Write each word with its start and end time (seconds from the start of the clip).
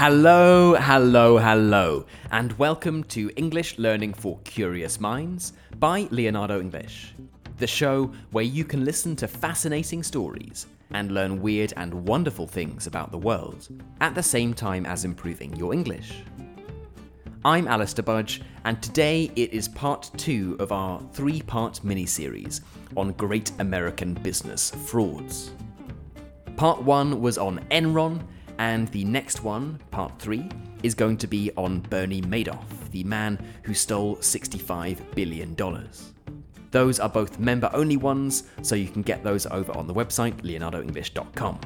Hello, 0.00 0.76
hello, 0.76 1.36
hello, 1.36 2.06
and 2.30 2.58
welcome 2.58 3.04
to 3.04 3.30
English 3.36 3.76
Learning 3.78 4.14
for 4.14 4.38
Curious 4.44 4.98
Minds 4.98 5.52
by 5.78 6.08
Leonardo 6.10 6.58
English, 6.58 7.12
the 7.58 7.66
show 7.66 8.10
where 8.30 8.42
you 8.42 8.64
can 8.64 8.86
listen 8.86 9.14
to 9.16 9.28
fascinating 9.28 10.02
stories 10.02 10.68
and 10.92 11.12
learn 11.12 11.42
weird 11.42 11.74
and 11.76 11.92
wonderful 11.92 12.46
things 12.46 12.86
about 12.86 13.12
the 13.12 13.18
world 13.18 13.68
at 14.00 14.14
the 14.14 14.22
same 14.22 14.54
time 14.54 14.86
as 14.86 15.04
improving 15.04 15.54
your 15.54 15.74
English. 15.74 16.22
I'm 17.44 17.68
Alistair 17.68 18.02
Budge, 18.02 18.40
and 18.64 18.82
today 18.82 19.30
it 19.36 19.52
is 19.52 19.68
part 19.68 20.10
two 20.16 20.56
of 20.60 20.72
our 20.72 20.98
three 21.12 21.42
part 21.42 21.84
mini 21.84 22.06
series 22.06 22.62
on 22.96 23.12
great 23.12 23.52
American 23.58 24.14
business 24.14 24.70
frauds. 24.70 25.50
Part 26.56 26.82
one 26.82 27.20
was 27.20 27.36
on 27.36 27.58
Enron, 27.70 28.22
and 28.60 28.88
the 28.88 29.04
next 29.06 29.42
one, 29.42 29.80
part 29.90 30.18
three, 30.18 30.46
is 30.82 30.94
going 30.94 31.16
to 31.16 31.26
be 31.26 31.50
on 31.56 31.80
Bernie 31.80 32.20
Madoff, 32.20 32.90
the 32.90 33.02
man 33.04 33.42
who 33.62 33.72
stole 33.72 34.16
$65 34.16 34.98
billion. 35.14 35.56
Those 36.70 37.00
are 37.00 37.08
both 37.08 37.38
member 37.38 37.70
only 37.72 37.96
ones, 37.96 38.42
so 38.60 38.74
you 38.74 38.88
can 38.88 39.00
get 39.00 39.24
those 39.24 39.46
over 39.46 39.72
on 39.72 39.86
the 39.86 39.94
website 39.94 40.34
leonardoenglish.com. 40.42 41.58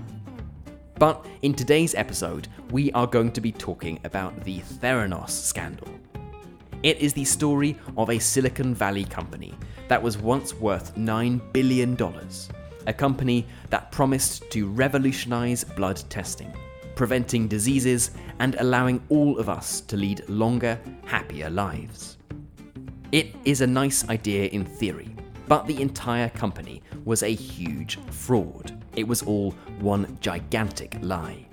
But 0.96 1.26
in 1.42 1.52
today's 1.52 1.96
episode, 1.96 2.46
we 2.70 2.92
are 2.92 3.08
going 3.08 3.32
to 3.32 3.40
be 3.40 3.50
talking 3.50 3.98
about 4.04 4.44
the 4.44 4.60
Theranos 4.60 5.30
scandal. 5.30 5.88
It 6.84 6.98
is 6.98 7.12
the 7.12 7.24
story 7.24 7.76
of 7.96 8.08
a 8.08 8.20
Silicon 8.20 8.72
Valley 8.72 9.04
company 9.04 9.52
that 9.88 10.00
was 10.00 10.16
once 10.16 10.54
worth 10.54 10.94
$9 10.94 11.52
billion, 11.52 11.98
a 12.86 12.92
company 12.92 13.48
that 13.70 13.90
promised 13.90 14.48
to 14.52 14.68
revolutionize 14.68 15.64
blood 15.64 16.00
testing, 16.08 16.54
preventing 16.94 17.48
diseases 17.48 18.12
and 18.38 18.56
allowing 18.56 19.02
all 19.08 19.38
of 19.38 19.48
us 19.48 19.80
to 19.82 19.96
lead 19.96 20.28
longer, 20.28 20.78
happier 21.04 21.50
lives. 21.50 22.18
It 23.12 23.34
is 23.44 23.60
a 23.60 23.66
nice 23.66 24.08
idea 24.08 24.46
in 24.46 24.64
theory, 24.64 25.14
but 25.46 25.66
the 25.66 25.80
entire 25.80 26.30
company 26.30 26.82
was 27.04 27.22
a 27.22 27.28
huge 27.28 27.98
fraud. 28.10 28.82
It 28.96 29.06
was 29.06 29.22
all 29.22 29.52
one 29.80 30.18
gigantic 30.20 30.96
lie. 31.00 31.46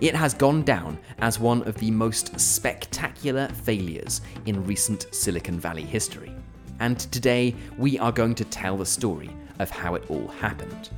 It 0.00 0.14
has 0.14 0.32
gone 0.32 0.62
down 0.62 0.98
as 1.18 1.40
one 1.40 1.62
of 1.64 1.74
the 1.76 1.90
most 1.90 2.38
spectacular 2.38 3.48
failures 3.48 4.20
in 4.46 4.64
recent 4.64 5.06
Silicon 5.10 5.58
Valley 5.58 5.82
history. 5.82 6.32
And 6.78 7.00
today 7.00 7.54
we 7.76 7.98
are 7.98 8.12
going 8.12 8.36
to 8.36 8.44
tell 8.44 8.76
the 8.76 8.86
story 8.86 9.30
of 9.58 9.70
how 9.70 9.96
it 9.96 10.08
all 10.08 10.28
happened. 10.28 10.90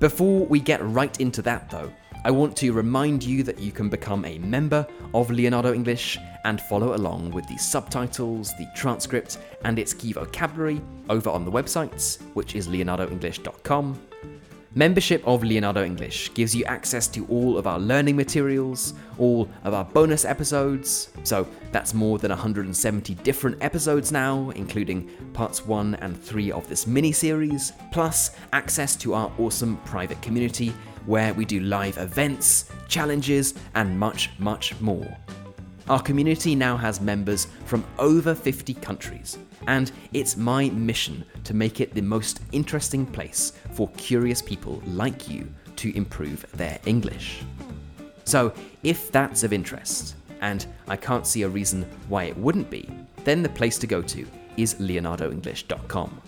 Before 0.00 0.44
we 0.46 0.60
get 0.60 0.84
right 0.84 1.18
into 1.20 1.40
that, 1.42 1.70
though, 1.70 1.90
I 2.24 2.30
want 2.30 2.56
to 2.56 2.72
remind 2.72 3.22
you 3.22 3.42
that 3.44 3.60
you 3.60 3.70
can 3.70 3.88
become 3.88 4.24
a 4.24 4.38
member 4.38 4.86
of 5.12 5.30
Leonardo 5.30 5.72
English 5.72 6.18
and 6.44 6.60
follow 6.60 6.96
along 6.96 7.30
with 7.30 7.46
the 7.48 7.56
subtitles, 7.58 8.50
the 8.58 8.66
transcript, 8.74 9.38
and 9.64 9.78
its 9.78 9.94
key 9.94 10.12
vocabulary 10.12 10.80
over 11.08 11.30
on 11.30 11.44
the 11.44 11.52
websites, 11.52 12.20
which 12.34 12.56
is 12.56 12.66
leonardoenglish.com. 12.66 14.00
Membership 14.76 15.22
of 15.24 15.44
Leonardo 15.44 15.84
English 15.84 16.34
gives 16.34 16.52
you 16.52 16.64
access 16.64 17.06
to 17.06 17.24
all 17.26 17.56
of 17.56 17.68
our 17.68 17.78
learning 17.78 18.16
materials, 18.16 18.94
all 19.18 19.48
of 19.62 19.72
our 19.72 19.84
bonus 19.84 20.24
episodes. 20.24 21.10
So 21.22 21.46
that's 21.70 21.94
more 21.94 22.18
than 22.18 22.30
170 22.30 23.14
different 23.22 23.62
episodes 23.62 24.10
now, 24.10 24.50
including 24.56 25.08
parts 25.32 25.64
1 25.64 25.94
and 25.96 26.20
3 26.20 26.50
of 26.50 26.68
this 26.68 26.88
mini 26.88 27.12
series, 27.12 27.72
plus 27.92 28.34
access 28.52 28.96
to 28.96 29.14
our 29.14 29.30
awesome 29.38 29.76
private 29.84 30.20
community 30.22 30.74
where 31.06 31.32
we 31.34 31.44
do 31.44 31.60
live 31.60 31.96
events, 31.98 32.68
challenges, 32.88 33.54
and 33.76 33.96
much, 33.96 34.30
much 34.40 34.74
more. 34.80 35.16
Our 35.88 36.02
community 36.02 36.56
now 36.56 36.76
has 36.78 37.00
members 37.00 37.46
from 37.66 37.84
over 38.00 38.34
50 38.34 38.74
countries, 38.74 39.38
and 39.66 39.92
it's 40.12 40.36
my 40.36 40.70
mission 40.70 41.24
to 41.44 41.54
make 41.54 41.80
it 41.80 41.94
the 41.94 42.02
most 42.02 42.40
interesting 42.52 43.06
place 43.06 43.52
for 43.72 43.88
curious 43.96 44.42
people 44.42 44.82
like 44.86 45.28
you 45.28 45.48
to 45.76 45.96
improve 45.96 46.46
their 46.52 46.78
English. 46.86 47.42
So, 48.24 48.52
if 48.82 49.12
that's 49.12 49.42
of 49.42 49.52
interest, 49.52 50.16
and 50.40 50.66
I 50.88 50.96
can't 50.96 51.26
see 51.26 51.42
a 51.42 51.48
reason 51.48 51.86
why 52.08 52.24
it 52.24 52.36
wouldn't 52.36 52.70
be, 52.70 52.88
then 53.24 53.42
the 53.42 53.48
place 53.48 53.78
to 53.78 53.86
go 53.86 54.02
to 54.02 54.26
is 54.56 54.74
leonardoenglish.com. 54.74 56.20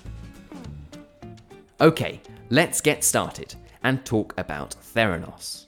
Okay, 1.80 2.20
let's 2.50 2.80
get 2.80 3.04
started 3.04 3.54
and 3.82 4.04
talk 4.04 4.34
about 4.38 4.74
Theranos. 4.94 5.66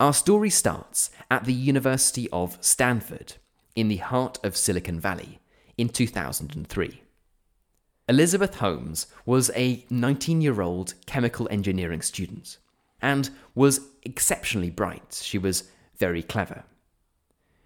Our 0.00 0.12
story 0.12 0.50
starts 0.50 1.10
at 1.30 1.44
the 1.44 1.52
University 1.52 2.28
of 2.32 2.58
Stanford, 2.60 3.34
in 3.76 3.88
the 3.88 3.96
heart 3.96 4.38
of 4.44 4.56
Silicon 4.56 4.98
Valley, 4.98 5.38
in 5.76 5.88
2003. 5.88 7.00
Elizabeth 8.08 8.56
Holmes 8.56 9.06
was 9.24 9.50
a 9.54 9.84
19 9.88 10.42
year 10.42 10.60
old 10.60 10.94
chemical 11.06 11.48
engineering 11.50 12.02
student 12.02 12.58
and 13.00 13.30
was 13.54 13.80
exceptionally 14.02 14.70
bright. 14.70 15.20
She 15.22 15.38
was 15.38 15.70
very 15.96 16.22
clever. 16.22 16.64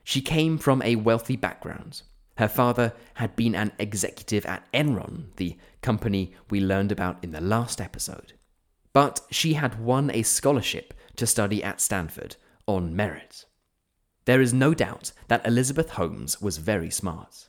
She 0.04 0.20
came 0.20 0.58
from 0.58 0.80
a 0.82 0.96
wealthy 0.96 1.36
background. 1.36 2.02
Her 2.36 2.48
father 2.48 2.92
had 3.14 3.34
been 3.34 3.54
an 3.54 3.72
executive 3.78 4.46
at 4.46 4.70
Enron, 4.72 5.34
the 5.36 5.56
company 5.82 6.32
we 6.50 6.60
learned 6.60 6.92
about 6.92 7.22
in 7.22 7.32
the 7.32 7.40
last 7.40 7.80
episode. 7.80 8.34
But 8.92 9.20
she 9.30 9.54
had 9.54 9.80
won 9.80 10.10
a 10.10 10.22
scholarship 10.22 10.94
to 11.16 11.26
study 11.26 11.62
at 11.64 11.80
Stanford 11.80 12.36
on 12.66 12.94
merit. 12.94 13.44
There 14.24 14.40
is 14.40 14.54
no 14.54 14.72
doubt 14.72 15.12
that 15.26 15.46
Elizabeth 15.46 15.90
Holmes 15.90 16.40
was 16.40 16.58
very 16.58 16.90
smart. 16.90 17.48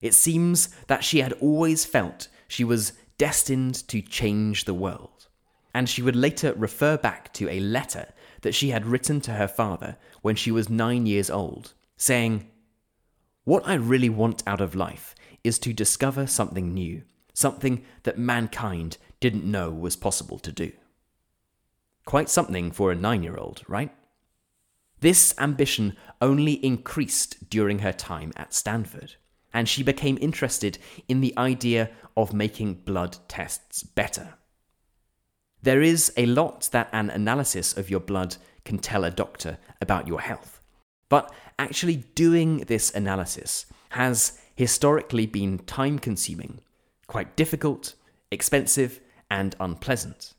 It 0.00 0.14
seems 0.14 0.68
that 0.86 1.04
she 1.04 1.20
had 1.20 1.32
always 1.34 1.84
felt 1.84 2.28
she 2.48 2.64
was 2.64 2.92
destined 3.18 3.86
to 3.88 4.00
change 4.00 4.64
the 4.64 4.74
world, 4.74 5.28
and 5.74 5.88
she 5.88 6.02
would 6.02 6.16
later 6.16 6.54
refer 6.54 6.96
back 6.96 7.32
to 7.34 7.48
a 7.50 7.60
letter 7.60 8.08
that 8.40 8.54
she 8.54 8.70
had 8.70 8.86
written 8.86 9.20
to 9.20 9.32
her 9.32 9.48
father 9.48 9.96
when 10.22 10.36
she 10.36 10.50
was 10.50 10.70
nine 10.70 11.06
years 11.06 11.30
old, 11.30 11.74
saying, 11.96 12.48
What 13.44 13.66
I 13.68 13.74
really 13.74 14.08
want 14.08 14.42
out 14.46 14.60
of 14.60 14.74
life 14.74 15.14
is 15.44 15.58
to 15.60 15.72
discover 15.72 16.26
something 16.26 16.72
new, 16.72 17.02
something 17.34 17.84
that 18.04 18.18
mankind 18.18 18.96
didn't 19.20 19.44
know 19.44 19.70
was 19.70 19.96
possible 19.96 20.38
to 20.38 20.52
do. 20.52 20.72
Quite 22.06 22.30
something 22.30 22.70
for 22.70 22.90
a 22.90 22.96
nine 22.96 23.22
year 23.22 23.36
old, 23.36 23.62
right? 23.68 23.94
This 25.00 25.34
ambition 25.38 25.96
only 26.20 26.54
increased 26.64 27.48
during 27.50 27.80
her 27.80 27.92
time 27.92 28.32
at 28.36 28.54
Stanford, 28.54 29.16
and 29.52 29.68
she 29.68 29.82
became 29.82 30.18
interested 30.20 30.78
in 31.08 31.20
the 31.20 31.34
idea 31.36 31.90
of 32.16 32.32
making 32.32 32.74
blood 32.74 33.16
tests 33.28 33.82
better. 33.82 34.34
There 35.62 35.82
is 35.82 36.12
a 36.16 36.26
lot 36.26 36.68
that 36.72 36.88
an 36.92 37.10
analysis 37.10 37.76
of 37.76 37.90
your 37.90 38.00
blood 38.00 38.36
can 38.64 38.78
tell 38.78 39.04
a 39.04 39.10
doctor 39.10 39.58
about 39.80 40.08
your 40.08 40.20
health, 40.20 40.60
but 41.08 41.32
actually 41.58 41.96
doing 42.14 42.58
this 42.58 42.94
analysis 42.94 43.66
has 43.90 44.38
historically 44.54 45.26
been 45.26 45.58
time 45.58 45.98
consuming, 45.98 46.60
quite 47.06 47.36
difficult, 47.36 47.94
expensive, 48.30 49.00
and 49.30 49.54
unpleasant. 49.60 50.34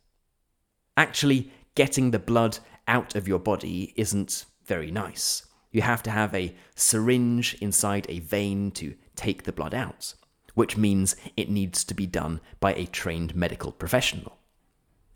Actually, 0.98 1.52
getting 1.76 2.12
the 2.12 2.20
blood 2.20 2.60
out 2.88 3.16
of 3.16 3.28
your 3.28 3.40
body 3.40 3.94
isn't 3.96 4.46
very 4.66 4.92
nice. 4.92 5.46
You 5.72 5.82
have 5.82 6.04
to 6.04 6.12
have 6.12 6.34
a 6.36 6.54
syringe 6.76 7.56
inside 7.62 8.06
a 8.10 8.20
vein 8.20 8.72
to 8.72 8.96
take 9.16 9.44
the 9.44 9.54
blood 9.54 9.74
out, 9.74 10.14
which 10.54 10.78
means 10.78 11.16
it 11.38 11.50
needs 11.50 11.84
to 11.86 11.94
be 11.94 12.06
done 12.06 12.42
by 12.60 12.74
a 12.74 12.86
trained 12.86 13.36
medical 13.36 13.72
professional. 13.72 14.38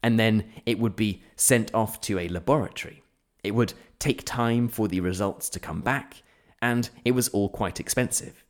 And 0.01 0.19
then 0.19 0.45
it 0.65 0.79
would 0.79 0.95
be 0.95 1.23
sent 1.35 1.73
off 1.73 1.99
to 2.01 2.19
a 2.19 2.29
laboratory. 2.29 3.03
It 3.43 3.51
would 3.51 3.73
take 3.99 4.23
time 4.23 4.67
for 4.67 4.87
the 4.87 4.99
results 4.99 5.49
to 5.49 5.59
come 5.59 5.81
back, 5.81 6.23
and 6.61 6.89
it 7.03 7.11
was 7.11 7.27
all 7.29 7.49
quite 7.49 7.79
expensive. 7.79 8.43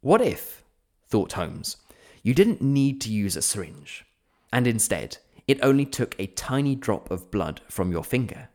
What 0.00 0.20
if, 0.20 0.62
thought 1.08 1.32
Holmes, 1.32 1.76
you 2.22 2.34
didn't 2.34 2.60
need 2.60 3.00
to 3.02 3.12
use 3.12 3.36
a 3.36 3.42
syringe, 3.42 4.04
and 4.52 4.66
instead 4.66 5.18
it 5.46 5.58
only 5.62 5.86
took 5.86 6.14
a 6.18 6.26
tiny 6.26 6.74
drop 6.74 7.10
of 7.10 7.30
blood 7.30 7.60
from 7.68 7.90
your 7.90 8.04
finger. 8.04 8.48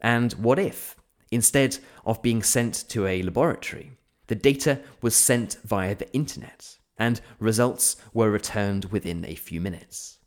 And 0.00 0.32
what 0.32 0.58
if, 0.58 0.96
instead 1.30 1.78
of 2.04 2.22
being 2.22 2.42
sent 2.42 2.74
to 2.88 3.06
a 3.06 3.22
laboratory, 3.22 3.92
the 4.26 4.34
data 4.34 4.80
was 5.02 5.16
sent 5.16 5.58
via 5.64 5.94
the 5.94 6.12
internet 6.12 6.76
and 6.96 7.20
results 7.38 7.96
were 8.12 8.30
returned 8.30 8.84
within 8.86 9.24
a 9.24 9.34
few 9.34 9.60
minutes? 9.60 10.18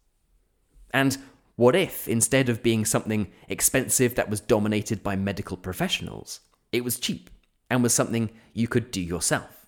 And 0.91 1.17
what 1.55 1.75
if, 1.75 2.07
instead 2.07 2.49
of 2.49 2.63
being 2.63 2.83
something 2.83 3.31
expensive 3.47 4.15
that 4.15 4.29
was 4.29 4.39
dominated 4.39 5.03
by 5.03 5.15
medical 5.15 5.55
professionals, 5.55 6.39
it 6.71 6.83
was 6.83 6.99
cheap 6.99 7.29
and 7.69 7.83
was 7.83 7.93
something 7.93 8.31
you 8.53 8.67
could 8.67 8.89
do 8.89 9.01
yourself? 9.01 9.67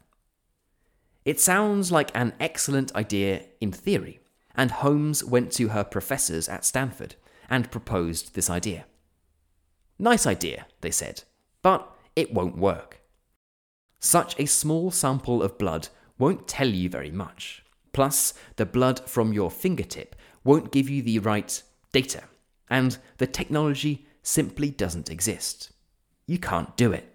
It 1.24 1.40
sounds 1.40 1.92
like 1.92 2.12
an 2.16 2.34
excellent 2.40 2.96
idea 2.96 3.44
in 3.62 3.72
theory, 3.72 4.20
and 4.56 4.72
Holmes 4.72 5.24
went 5.24 5.52
to 5.54 5.70
her 5.70 5.84
professors 5.84 6.50
at 6.50 6.66
Stanford 6.66 7.16
and 7.50 7.72
proposed 7.72 8.34
this 8.34 8.50
idea. 8.50 8.86
Nice 9.97 10.27
idea, 10.27 10.68
they 10.81 10.92
said, 10.92 11.24
but 11.62 11.89
it 12.15 12.33
won't 12.33 12.57
work. 12.57 13.01
Such 14.00 14.39
a 14.39 14.45
small 14.45 14.92
sample 14.92 15.42
of 15.42 15.57
blood 15.57 15.88
won't 16.18 16.47
tell 16.47 16.68
you 16.68 16.89
very 16.89 17.12
much. 17.12 17.63
Plus, 17.94 18.33
the 18.57 18.65
blood 18.65 19.00
from 19.09 19.33
your 19.33 19.50
fingertip 19.50 20.15
won't 20.44 20.71
give 20.71 20.89
you 20.89 21.01
the 21.01 21.19
right 21.19 21.63
data, 21.92 22.24
and 22.69 22.97
the 23.18 23.27
technology 23.27 24.06
simply 24.21 24.69
doesn't 24.69 25.09
exist. 25.09 25.71
You 26.27 26.39
can't 26.39 26.75
do 26.75 26.92
it. 26.92 27.13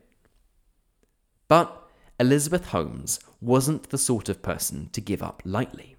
But 1.49 1.77
Elizabeth 2.19 2.69
Holmes 2.69 3.21
wasn't 3.41 3.91
the 3.91 3.99
sort 3.99 4.29
of 4.29 4.43
person 4.43 4.89
to 4.93 5.01
give 5.01 5.23
up 5.23 5.43
lightly. 5.45 5.97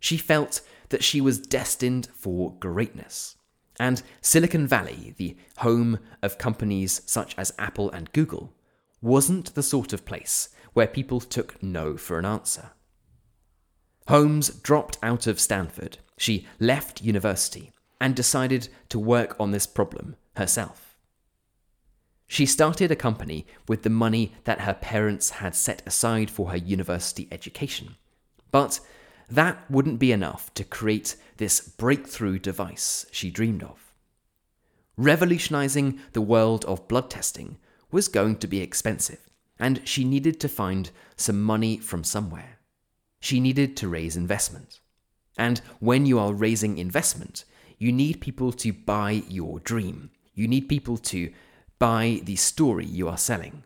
She 0.00 0.16
felt 0.16 0.60
that 0.90 1.02
she 1.02 1.20
was 1.20 1.38
destined 1.38 2.08
for 2.14 2.54
greatness. 2.58 3.36
And 3.80 4.02
Silicon 4.20 4.66
Valley, 4.66 5.14
the 5.16 5.36
home 5.58 5.98
of 6.22 6.38
companies 6.38 7.02
such 7.06 7.36
as 7.38 7.54
Apple 7.58 7.90
and 7.90 8.12
Google, 8.12 8.52
wasn't 9.00 9.54
the 9.54 9.62
sort 9.62 9.92
of 9.92 10.04
place 10.04 10.48
where 10.72 10.86
people 10.86 11.20
took 11.20 11.62
no 11.62 11.96
for 11.96 12.18
an 12.18 12.24
answer. 12.24 12.70
Holmes 14.08 14.48
dropped 14.48 14.98
out 15.02 15.26
of 15.26 15.38
Stanford. 15.38 15.98
She 16.16 16.46
left 16.58 17.02
university 17.02 17.72
and 18.00 18.14
decided 18.14 18.68
to 18.88 18.98
work 18.98 19.36
on 19.38 19.50
this 19.50 19.66
problem 19.66 20.16
herself. 20.36 20.96
She 22.26 22.46
started 22.46 22.90
a 22.90 22.96
company 22.96 23.46
with 23.66 23.82
the 23.82 23.90
money 23.90 24.32
that 24.44 24.60
her 24.60 24.74
parents 24.74 25.30
had 25.30 25.54
set 25.54 25.82
aside 25.86 26.30
for 26.30 26.50
her 26.50 26.56
university 26.56 27.28
education. 27.32 27.96
But 28.50 28.80
that 29.30 29.70
wouldn't 29.70 29.98
be 29.98 30.12
enough 30.12 30.52
to 30.54 30.64
create 30.64 31.16
this 31.36 31.60
breakthrough 31.60 32.38
device 32.38 33.06
she 33.10 33.30
dreamed 33.30 33.62
of. 33.62 33.92
Revolutionizing 34.96 36.00
the 36.12 36.20
world 36.20 36.64
of 36.64 36.88
blood 36.88 37.10
testing 37.10 37.58
was 37.90 38.08
going 38.08 38.36
to 38.36 38.46
be 38.46 38.60
expensive, 38.60 39.20
and 39.58 39.86
she 39.86 40.04
needed 40.04 40.40
to 40.40 40.48
find 40.48 40.90
some 41.16 41.42
money 41.42 41.78
from 41.78 42.02
somewhere. 42.04 42.58
She 43.20 43.40
needed 43.40 43.76
to 43.76 43.88
raise 43.88 44.16
investment. 44.16 44.80
And 45.36 45.60
when 45.78 46.06
you 46.06 46.18
are 46.18 46.32
raising 46.32 46.78
investment, 46.78 47.44
you 47.78 47.92
need 47.92 48.20
people 48.20 48.52
to 48.52 48.72
buy 48.72 49.22
your 49.28 49.60
dream. 49.60 50.10
You 50.34 50.48
need 50.48 50.68
people 50.68 50.98
to 50.98 51.32
buy 51.78 52.20
the 52.24 52.36
story 52.36 52.86
you 52.86 53.08
are 53.08 53.16
selling. 53.16 53.62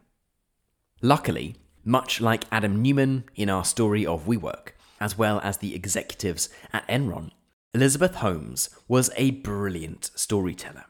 Luckily, 1.01 1.57
much 1.85 2.21
like 2.21 2.45
Adam 2.53 2.83
Neumann 2.83 3.25
in 3.35 3.49
our 3.49 3.65
story 3.65 4.05
of 4.05 4.27
WeWork, 4.27 4.73
as 5.03 5.19
well 5.19 5.41
as 5.43 5.59
the 5.59 5.75
executives 5.75 6.49
at 6.73 6.87
Enron, 6.87 7.33
Elizabeth 7.75 8.15
Holmes 8.17 8.71
was 8.87 9.11
a 9.17 9.33
brilliant 9.33 10.13
storyteller. 10.15 10.85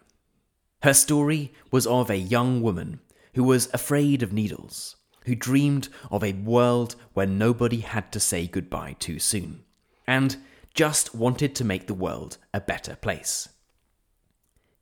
Her 0.83 0.93
story 0.93 1.55
was 1.71 1.87
of 1.87 2.11
a 2.11 2.19
young 2.19 2.61
woman 2.61 3.01
who 3.35 3.43
was 3.43 3.71
afraid 3.73 4.23
of 4.23 4.31
needles, 4.31 4.97
who 5.25 5.35
dreamed 5.35 5.89
of 6.11 6.23
a 6.23 6.35
world 6.35 6.95
where 7.15 7.27
nobody 7.27 7.81
had 7.81 8.13
to 8.13 8.21
say 8.21 8.47
goodbye 8.47 8.97
too 8.99 9.19
soon, 9.19 9.65
and 10.07 10.37
just 10.75 11.15
wanted 11.15 11.55
to 11.55 11.65
make 11.65 11.87
the 11.87 11.95
world 11.95 12.37
a 12.53 12.61
better 12.61 12.97
place. 12.97 13.49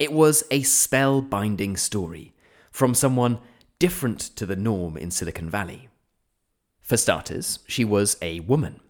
It 0.00 0.12
was 0.12 0.42
a 0.50 0.62
spellbinding 0.62 1.78
story 1.78 2.34
from 2.72 2.94
someone 2.94 3.38
different 3.78 4.18
to 4.18 4.44
the 4.44 4.56
norm 4.56 4.96
in 4.96 5.12
Silicon 5.12 5.48
Valley. 5.48 5.88
For 6.80 6.96
starters, 6.96 7.60
she 7.68 7.84
was 7.84 8.16
a 8.20 8.40
woman. 8.40 8.80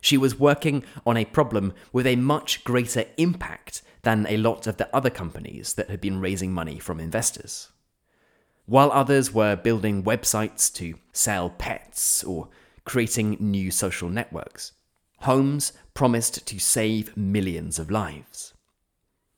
She 0.00 0.16
was 0.16 0.38
working 0.38 0.84
on 1.06 1.16
a 1.16 1.24
problem 1.24 1.74
with 1.92 2.06
a 2.06 2.16
much 2.16 2.64
greater 2.64 3.04
impact 3.16 3.82
than 4.02 4.26
a 4.28 4.38
lot 4.38 4.66
of 4.66 4.78
the 4.78 4.94
other 4.94 5.10
companies 5.10 5.74
that 5.74 5.90
had 5.90 6.00
been 6.00 6.20
raising 6.20 6.52
money 6.52 6.78
from 6.78 7.00
investors. 7.00 7.70
While 8.66 8.92
others 8.92 9.34
were 9.34 9.56
building 9.56 10.02
websites 10.02 10.72
to 10.74 10.94
sell 11.12 11.50
pets 11.50 12.24
or 12.24 12.48
creating 12.84 13.36
new 13.40 13.70
social 13.70 14.08
networks, 14.08 14.72
Holmes 15.20 15.72
promised 15.92 16.46
to 16.46 16.58
save 16.58 17.16
millions 17.16 17.78
of 17.78 17.90
lives. 17.90 18.54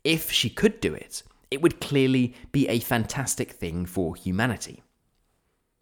If 0.04 0.30
she 0.30 0.48
could 0.48 0.80
do 0.80 0.94
it, 0.94 1.22
it 1.50 1.60
would 1.60 1.80
clearly 1.80 2.34
be 2.52 2.68
a 2.68 2.78
fantastic 2.78 3.52
thing 3.52 3.84
for 3.84 4.14
humanity. 4.14 4.82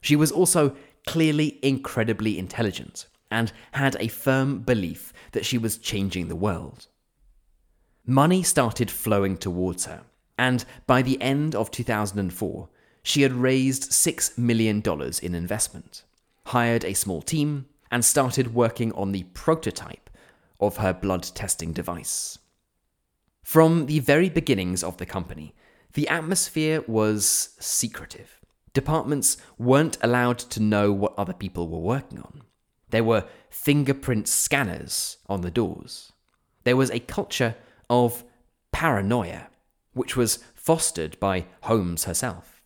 She 0.00 0.16
was 0.16 0.32
also 0.32 0.74
clearly 1.06 1.58
incredibly 1.62 2.38
intelligent 2.38 3.06
and 3.30 3.52
had 3.72 3.96
a 4.00 4.08
firm 4.08 4.60
belief 4.60 5.12
that 5.32 5.46
she 5.46 5.58
was 5.58 5.78
changing 5.78 6.28
the 6.28 6.36
world. 6.36 6.88
Money 8.06 8.42
started 8.42 8.90
flowing 8.90 9.36
towards 9.36 9.84
her, 9.84 10.02
and 10.38 10.64
by 10.86 11.02
the 11.02 11.20
end 11.22 11.54
of 11.54 11.70
2004, 11.70 12.68
she 13.02 13.22
had 13.22 13.32
raised 13.32 13.90
$6 13.90 14.38
million 14.38 14.82
in 15.22 15.34
investment, 15.34 16.04
hired 16.46 16.84
a 16.84 16.94
small 16.94 17.22
team, 17.22 17.66
and 17.90 18.04
started 18.04 18.54
working 18.54 18.92
on 18.92 19.12
the 19.12 19.24
prototype 19.34 20.10
of 20.60 20.78
her 20.78 20.92
blood 20.92 21.22
testing 21.22 21.72
device. 21.72 22.38
From 23.42 23.86
the 23.86 24.00
very 24.00 24.28
beginnings 24.28 24.84
of 24.84 24.98
the 24.98 25.06
company, 25.06 25.54
the 25.94 26.08
atmosphere 26.08 26.84
was 26.86 27.56
secretive. 27.58 28.38
Departments 28.72 29.38
weren't 29.58 29.98
allowed 30.02 30.38
to 30.38 30.60
know 30.60 30.92
what 30.92 31.14
other 31.18 31.32
people 31.32 31.68
were 31.68 31.78
working 31.78 32.18
on. 32.18 32.42
There 32.90 33.04
were 33.04 33.26
fingerprint 33.48 34.28
scanners 34.28 35.16
on 35.28 35.40
the 35.40 35.50
doors. 35.50 36.12
There 36.64 36.76
was 36.76 36.90
a 36.90 37.00
culture 37.00 37.56
of 37.88 38.24
paranoia, 38.72 39.48
which 39.92 40.16
was 40.16 40.38
fostered 40.54 41.18
by 41.18 41.46
Holmes 41.62 42.04
herself. 42.04 42.62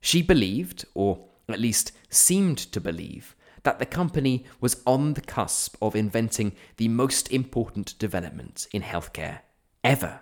She 0.00 0.22
believed, 0.22 0.84
or 0.94 1.24
at 1.48 1.60
least 1.60 1.92
seemed 2.10 2.58
to 2.58 2.80
believe, 2.80 3.34
that 3.62 3.78
the 3.78 3.86
company 3.86 4.44
was 4.60 4.82
on 4.86 5.14
the 5.14 5.20
cusp 5.20 5.76
of 5.82 5.96
inventing 5.96 6.52
the 6.76 6.88
most 6.88 7.32
important 7.32 7.98
development 7.98 8.66
in 8.72 8.82
healthcare 8.82 9.40
ever. 9.82 10.20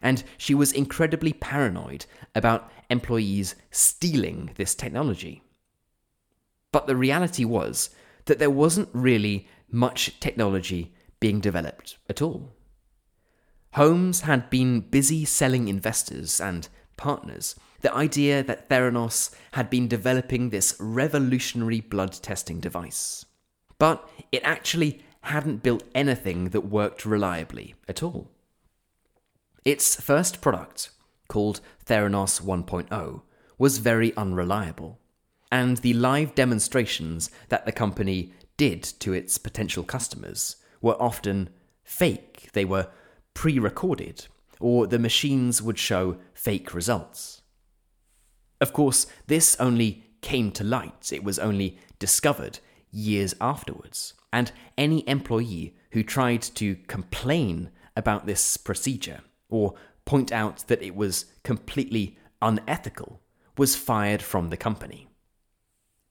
And 0.00 0.22
she 0.36 0.54
was 0.54 0.72
incredibly 0.72 1.32
paranoid 1.32 2.06
about 2.34 2.70
employees 2.88 3.56
stealing 3.70 4.50
this 4.56 4.74
technology. 4.74 5.42
But 6.72 6.86
the 6.86 6.96
reality 6.96 7.44
was 7.44 7.90
that 8.28 8.38
there 8.38 8.50
wasn't 8.50 8.88
really 8.92 9.48
much 9.70 10.18
technology 10.20 10.94
being 11.20 11.40
developed 11.40 11.98
at 12.08 12.22
all. 12.22 12.54
Holmes 13.74 14.22
had 14.22 14.48
been 14.48 14.80
busy 14.80 15.24
selling 15.24 15.68
investors 15.68 16.40
and 16.40 16.68
partners 16.96 17.54
the 17.80 17.94
idea 17.94 18.42
that 18.42 18.68
Theranos 18.68 19.30
had 19.52 19.70
been 19.70 19.88
developing 19.88 20.50
this 20.50 20.76
revolutionary 20.80 21.80
blood 21.80 22.12
testing 22.12 22.60
device. 22.60 23.24
But 23.78 24.08
it 24.32 24.42
actually 24.42 25.04
hadn't 25.22 25.62
built 25.62 25.84
anything 25.94 26.50
that 26.50 26.62
worked 26.62 27.04
reliably 27.04 27.74
at 27.86 28.02
all. 28.02 28.30
Its 29.64 30.00
first 30.00 30.40
product, 30.40 30.90
called 31.28 31.60
Theranos 31.86 32.40
1.0, 32.40 33.22
was 33.58 33.78
very 33.78 34.16
unreliable 34.16 34.98
and 35.50 35.78
the 35.78 35.94
live 35.94 36.34
demonstrations 36.34 37.30
that 37.48 37.64
the 37.64 37.72
company 37.72 38.32
did 38.56 38.82
to 38.82 39.12
its 39.12 39.38
potential 39.38 39.84
customers 39.84 40.56
were 40.80 41.00
often 41.00 41.48
fake. 41.84 42.50
They 42.52 42.64
were 42.64 42.88
pre 43.34 43.58
recorded, 43.58 44.26
or 44.60 44.86
the 44.86 44.98
machines 44.98 45.62
would 45.62 45.78
show 45.78 46.18
fake 46.34 46.74
results. 46.74 47.42
Of 48.60 48.72
course, 48.72 49.06
this 49.26 49.56
only 49.60 50.04
came 50.20 50.50
to 50.52 50.64
light, 50.64 51.12
it 51.12 51.22
was 51.22 51.38
only 51.38 51.78
discovered 51.98 52.58
years 52.90 53.34
afterwards, 53.40 54.14
and 54.32 54.50
any 54.76 55.08
employee 55.08 55.76
who 55.92 56.02
tried 56.02 56.42
to 56.42 56.76
complain 56.88 57.70
about 57.96 58.26
this 58.26 58.56
procedure 58.56 59.20
or 59.48 59.74
point 60.04 60.32
out 60.32 60.66
that 60.68 60.82
it 60.82 60.94
was 60.94 61.26
completely 61.44 62.18
unethical 62.42 63.20
was 63.56 63.76
fired 63.76 64.22
from 64.22 64.50
the 64.50 64.56
company. 64.56 65.08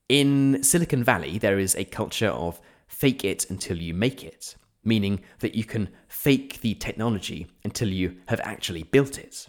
In 0.08 0.62
Silicon 0.62 1.04
Valley, 1.04 1.36
there 1.36 1.58
is 1.58 1.76
a 1.76 1.84
culture 1.84 2.30
of 2.30 2.62
fake 2.86 3.26
it 3.26 3.50
until 3.50 3.76
you 3.76 3.92
make 3.92 4.24
it, 4.24 4.56
meaning 4.82 5.20
that 5.40 5.54
you 5.54 5.64
can 5.64 5.90
fake 6.08 6.62
the 6.62 6.74
technology 6.74 7.46
until 7.62 7.88
you 7.88 8.16
have 8.28 8.40
actually 8.42 8.84
built 8.84 9.18
it. 9.18 9.48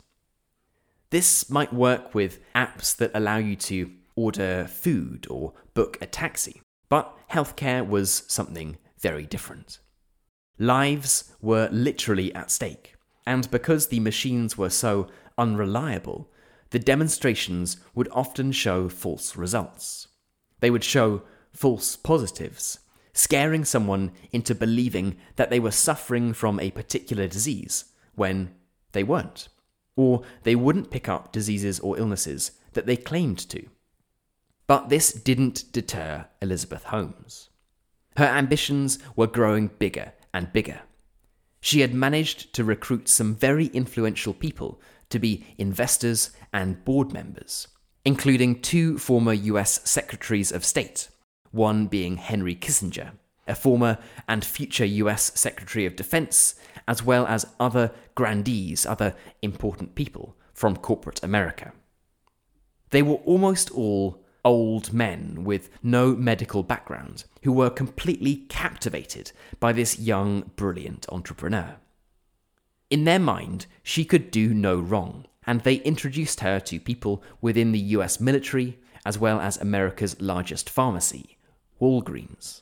This 1.11 1.49
might 1.49 1.71
work 1.71 2.13
with 2.13 2.41
apps 2.53 2.93
that 2.97 3.11
allow 3.13 3.37
you 3.37 3.55
to 3.55 3.89
order 4.17 4.67
food 4.67 5.25
or 5.29 5.53
book 5.73 5.97
a 6.01 6.05
taxi, 6.05 6.61
but 6.89 7.17
healthcare 7.31 7.87
was 7.87 8.23
something 8.27 8.77
very 8.99 9.25
different. 9.25 9.79
Lives 10.57 11.31
were 11.39 11.69
literally 11.71 12.35
at 12.35 12.51
stake, 12.51 12.95
and 13.25 13.49
because 13.49 13.87
the 13.87 14.01
machines 14.01 14.57
were 14.57 14.69
so 14.69 15.07
unreliable, 15.37 16.29
the 16.71 16.79
demonstrations 16.79 17.77
would 17.95 18.09
often 18.11 18.51
show 18.51 18.89
false 18.89 19.37
results. 19.37 20.08
They 20.59 20.69
would 20.69 20.83
show 20.83 21.23
false 21.53 21.95
positives, 21.95 22.79
scaring 23.13 23.65
someone 23.65 24.11
into 24.31 24.55
believing 24.55 25.17
that 25.35 25.49
they 25.49 25.59
were 25.59 25.71
suffering 25.71 26.33
from 26.33 26.59
a 26.59 26.71
particular 26.71 27.27
disease 27.27 27.85
when 28.15 28.53
they 28.91 29.03
weren't, 29.03 29.49
or 29.95 30.23
they 30.43 30.55
wouldn't 30.55 30.91
pick 30.91 31.09
up 31.09 31.31
diseases 31.31 31.79
or 31.79 31.97
illnesses 31.97 32.51
that 32.73 32.85
they 32.85 32.95
claimed 32.95 33.39
to. 33.49 33.67
But 34.67 34.89
this 34.89 35.11
didn't 35.11 35.71
deter 35.71 36.27
Elizabeth 36.41 36.85
Holmes. 36.85 37.49
Her 38.17 38.25
ambitions 38.25 38.99
were 39.15 39.27
growing 39.27 39.71
bigger 39.79 40.13
and 40.33 40.53
bigger. 40.53 40.81
She 41.61 41.81
had 41.81 41.93
managed 41.93 42.53
to 42.53 42.63
recruit 42.63 43.09
some 43.09 43.35
very 43.35 43.67
influential 43.67 44.33
people 44.33 44.81
to 45.09 45.19
be 45.19 45.45
investors 45.57 46.31
and 46.53 46.83
board 46.85 47.11
members, 47.11 47.67
including 48.09 48.59
two 48.59 48.97
former 48.97 49.33
US 49.33 49.87
Secretaries 49.87 50.51
of 50.51 50.65
State, 50.65 51.09
one 51.51 51.85
being 51.85 52.17
Henry 52.17 52.55
Kissinger, 52.55 53.11
a 53.47 53.53
former 53.53 53.99
and 54.27 54.43
future 54.43 54.83
US 54.83 55.31
Secretary 55.39 55.85
of 55.85 55.95
Defense, 55.95 56.55
as 56.87 57.03
well 57.03 57.27
as 57.27 57.45
other 57.59 57.91
grandees, 58.15 58.83
other 58.83 59.13
important 59.43 59.93
people 59.93 60.35
from 60.55 60.75
corporate 60.75 61.21
America. 61.21 61.71
They 62.89 63.03
were 63.03 63.21
almost 63.25 63.69
all 63.69 64.25
old 64.43 64.91
men 64.91 65.43
with 65.43 65.69
no 65.83 66.15
medical 66.15 66.63
background 66.63 67.25
who 67.43 67.51
were 67.51 67.69
completely 67.69 68.37
captivated 68.49 69.31
by 69.59 69.71
this 69.71 69.99
young, 69.99 70.49
brilliant 70.55 71.05
entrepreneur. 71.09 71.75
In 72.89 73.03
their 73.03 73.19
mind, 73.19 73.67
she 73.83 74.03
could 74.03 74.31
do 74.31 74.51
no 74.51 74.79
wrong, 74.79 75.27
and 75.46 75.62
they 75.62 75.75
introduced 75.75 76.41
her 76.41 76.60
to 76.60 76.79
people 76.79 77.24
within 77.41 77.72
the 77.72 77.79
US 77.79 78.19
military 78.19 78.79
as 79.05 79.17
well 79.17 79.39
as 79.39 79.58
America's 79.58 80.19
largest 80.22 80.69
pharmacy, 80.69 81.38
Walgreens. 81.81 82.62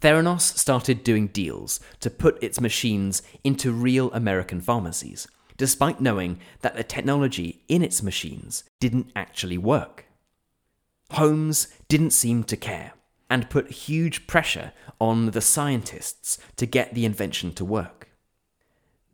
Theranos 0.00 0.56
started 0.56 1.04
doing 1.04 1.26
deals 1.28 1.78
to 2.00 2.10
put 2.10 2.42
its 2.42 2.60
machines 2.60 3.22
into 3.44 3.70
real 3.70 4.10
American 4.12 4.60
pharmacies, 4.60 5.28
despite 5.56 6.00
knowing 6.00 6.38
that 6.62 6.74
the 6.74 6.82
technology 6.82 7.62
in 7.68 7.82
its 7.82 8.02
machines 8.02 8.64
didn't 8.80 9.12
actually 9.14 9.58
work. 9.58 10.06
Holmes 11.12 11.68
didn't 11.88 12.12
seem 12.12 12.44
to 12.44 12.56
care 12.56 12.94
and 13.28 13.50
put 13.50 13.70
huge 13.70 14.26
pressure 14.26 14.72
on 14.98 15.32
the 15.32 15.40
scientists 15.40 16.38
to 16.56 16.66
get 16.66 16.94
the 16.94 17.04
invention 17.04 17.52
to 17.52 17.64
work. 17.64 17.99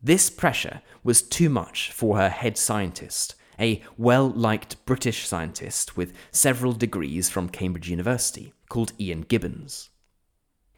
This 0.03 0.31
pressure 0.31 0.83
was 1.03 1.23
too 1.23 1.49
much 1.49 1.91
for 1.91 2.17
her 2.19 2.29
head 2.29 2.59
scientist, 2.59 3.35
a 3.59 3.83
well 3.97 4.29
liked 4.29 4.85
British 4.85 5.26
scientist 5.26 5.97
with 5.97 6.12
several 6.31 6.73
degrees 6.73 7.31
from 7.31 7.49
Cambridge 7.49 7.88
University, 7.88 8.53
called 8.69 8.93
Ian 9.00 9.23
Gibbons. 9.23 9.91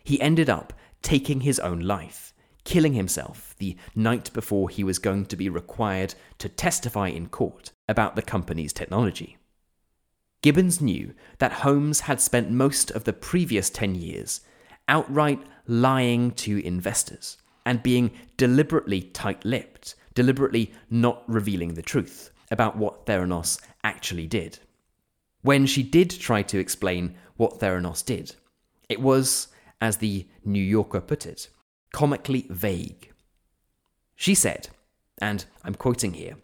He 0.05 0.21
ended 0.21 0.49
up 0.49 0.73
taking 1.03 1.41
his 1.41 1.59
own 1.59 1.81
life, 1.81 2.33
killing 2.65 2.95
himself 2.95 3.55
the 3.59 3.77
night 3.95 4.33
before 4.33 4.69
he 4.69 4.85
was 4.85 4.99
going 4.99 5.27
to 5.27 5.37
be 5.37 5.49
required 5.49 6.15
to 6.39 6.49
testify 6.49 7.09
in 7.09 7.29
court 7.29 7.73
about 7.89 8.15
the 8.15 8.23
company's 8.23 8.73
technology. 8.73 9.37
Gibbons 10.43 10.81
knew 10.81 11.15
that 11.39 11.65
Holmes 11.65 12.01
had 12.01 12.21
spent 12.21 12.51
most 12.51 12.91
of 12.93 13.05
the 13.05 13.13
previous 13.13 13.69
10 13.71 13.97
years 13.97 14.43
outright 14.87 15.43
lying 15.67 16.31
to 16.31 16.65
investors 16.65 17.37
and 17.69 17.83
being 17.83 18.11
deliberately 18.39 19.03
tight 19.03 19.45
lipped, 19.45 19.95
deliberately 20.15 20.73
not 20.89 21.23
revealing 21.27 21.75
the 21.75 21.83
truth 21.83 22.31
about 22.51 22.79
what 22.79 23.05
Theranos 23.05 23.61
actually 23.85 24.27
did. 24.27 24.59
When 25.43 25.67
she 25.67 25.83
did 25.83 26.09
try 26.09 26.41
to 26.45 26.59
explain 26.59 27.15
what 27.37 27.61
Theranos 27.61 28.03
did, 28.03 28.37
it 28.89 29.03
was, 29.03 29.49
as 29.83 29.99
the 29.99 30.27
New 30.47 30.63
Yorker 30.63 31.03
put 31.03 31.27
it, 31.27 31.51
comically 31.93 32.47
vague. 32.49 33.13
She 34.17 34.35
said, 34.35 34.71
and 35.19 35.45
I'm 35.63 35.75
quoting 35.75 36.15
here 36.15 36.37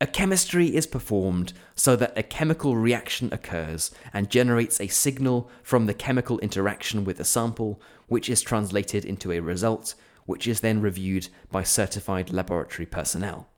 a 0.00 0.06
chemistry 0.08 0.74
is 0.74 0.86
performed 0.88 1.52
so 1.76 1.94
that 1.96 2.16
a 2.18 2.22
chemical 2.24 2.76
reaction 2.76 3.28
occurs 3.32 3.92
and 4.12 4.28
generates 4.30 4.80
a 4.80 4.88
signal 4.88 5.50
from 5.62 5.86
the 5.86 5.94
chemical 5.94 6.38
interaction 6.40 7.04
with 7.04 7.20
a 7.20 7.24
sample, 7.24 7.80
which 8.08 8.28
is 8.28 8.42
translated 8.42 9.04
into 9.04 9.32
a 9.32 9.40
result, 9.40 9.94
which 10.28 10.46
is 10.46 10.60
then 10.60 10.82
reviewed 10.82 11.26
by 11.50 11.62
certified 11.62 12.30
laboratory 12.30 12.84
personnel. 12.84 13.48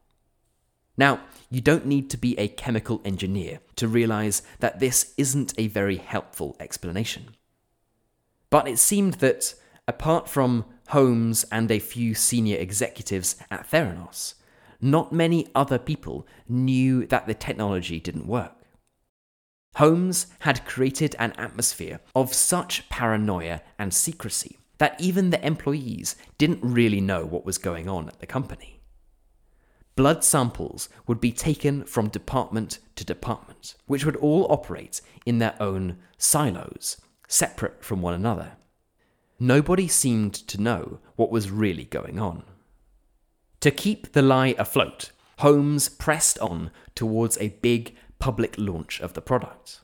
Now, 0.96 1.18
you 1.50 1.60
don't 1.60 1.84
need 1.84 2.08
to 2.10 2.16
be 2.16 2.38
a 2.38 2.46
chemical 2.46 3.00
engineer 3.04 3.58
to 3.74 3.88
realize 3.88 4.42
that 4.60 4.78
this 4.78 5.12
isn't 5.16 5.52
a 5.58 5.66
very 5.66 5.96
helpful 5.96 6.56
explanation. 6.60 7.34
But 8.50 8.68
it 8.68 8.78
seemed 8.78 9.14
that, 9.14 9.54
apart 9.88 10.28
from 10.28 10.64
Holmes 10.90 11.44
and 11.50 11.72
a 11.72 11.80
few 11.80 12.14
senior 12.14 12.58
executives 12.58 13.34
at 13.50 13.68
Theranos, 13.68 14.34
not 14.80 15.12
many 15.12 15.48
other 15.56 15.78
people 15.78 16.24
knew 16.48 17.04
that 17.06 17.26
the 17.26 17.34
technology 17.34 17.98
didn't 17.98 18.28
work. 18.28 18.54
Holmes 19.74 20.28
had 20.40 20.64
created 20.64 21.16
an 21.18 21.32
atmosphere 21.32 21.98
of 22.14 22.32
such 22.32 22.88
paranoia 22.88 23.62
and 23.76 23.92
secrecy 23.92 24.59
that 24.80 24.98
even 24.98 25.28
the 25.28 25.46
employees 25.46 26.16
didn't 26.38 26.58
really 26.62 27.02
know 27.02 27.22
what 27.26 27.44
was 27.44 27.58
going 27.58 27.86
on 27.86 28.08
at 28.08 28.18
the 28.18 28.26
company. 28.26 28.80
Blood 29.94 30.24
samples 30.24 30.88
would 31.06 31.20
be 31.20 31.32
taken 31.32 31.84
from 31.84 32.08
department 32.08 32.78
to 32.96 33.04
department, 33.04 33.74
which 33.84 34.06
would 34.06 34.16
all 34.16 34.46
operate 34.48 35.02
in 35.26 35.38
their 35.38 35.54
own 35.60 35.98
silos, 36.16 36.98
separate 37.28 37.84
from 37.84 38.00
one 38.00 38.14
another. 38.14 38.52
Nobody 39.38 39.86
seemed 39.86 40.32
to 40.32 40.58
know 40.58 40.98
what 41.14 41.30
was 41.30 41.50
really 41.50 41.84
going 41.84 42.18
on. 42.18 42.42
To 43.60 43.70
keep 43.70 44.12
the 44.12 44.22
lie 44.22 44.54
afloat, 44.58 45.10
Holmes 45.40 45.90
pressed 45.90 46.38
on 46.38 46.70
towards 46.94 47.36
a 47.36 47.50
big 47.60 47.96
public 48.18 48.54
launch 48.56 48.98
of 49.02 49.12
the 49.12 49.20
product. 49.20 49.80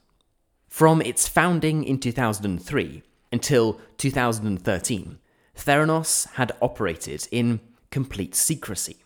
From 0.68 1.02
its 1.02 1.28
founding 1.28 1.84
in 1.84 2.00
2003 2.00 3.02
until 3.32 3.80
2013, 3.98 5.18
Theranos 5.56 6.28
had 6.34 6.52
operated 6.60 7.26
in 7.30 7.60
complete 7.90 8.34
secrecy. 8.34 8.96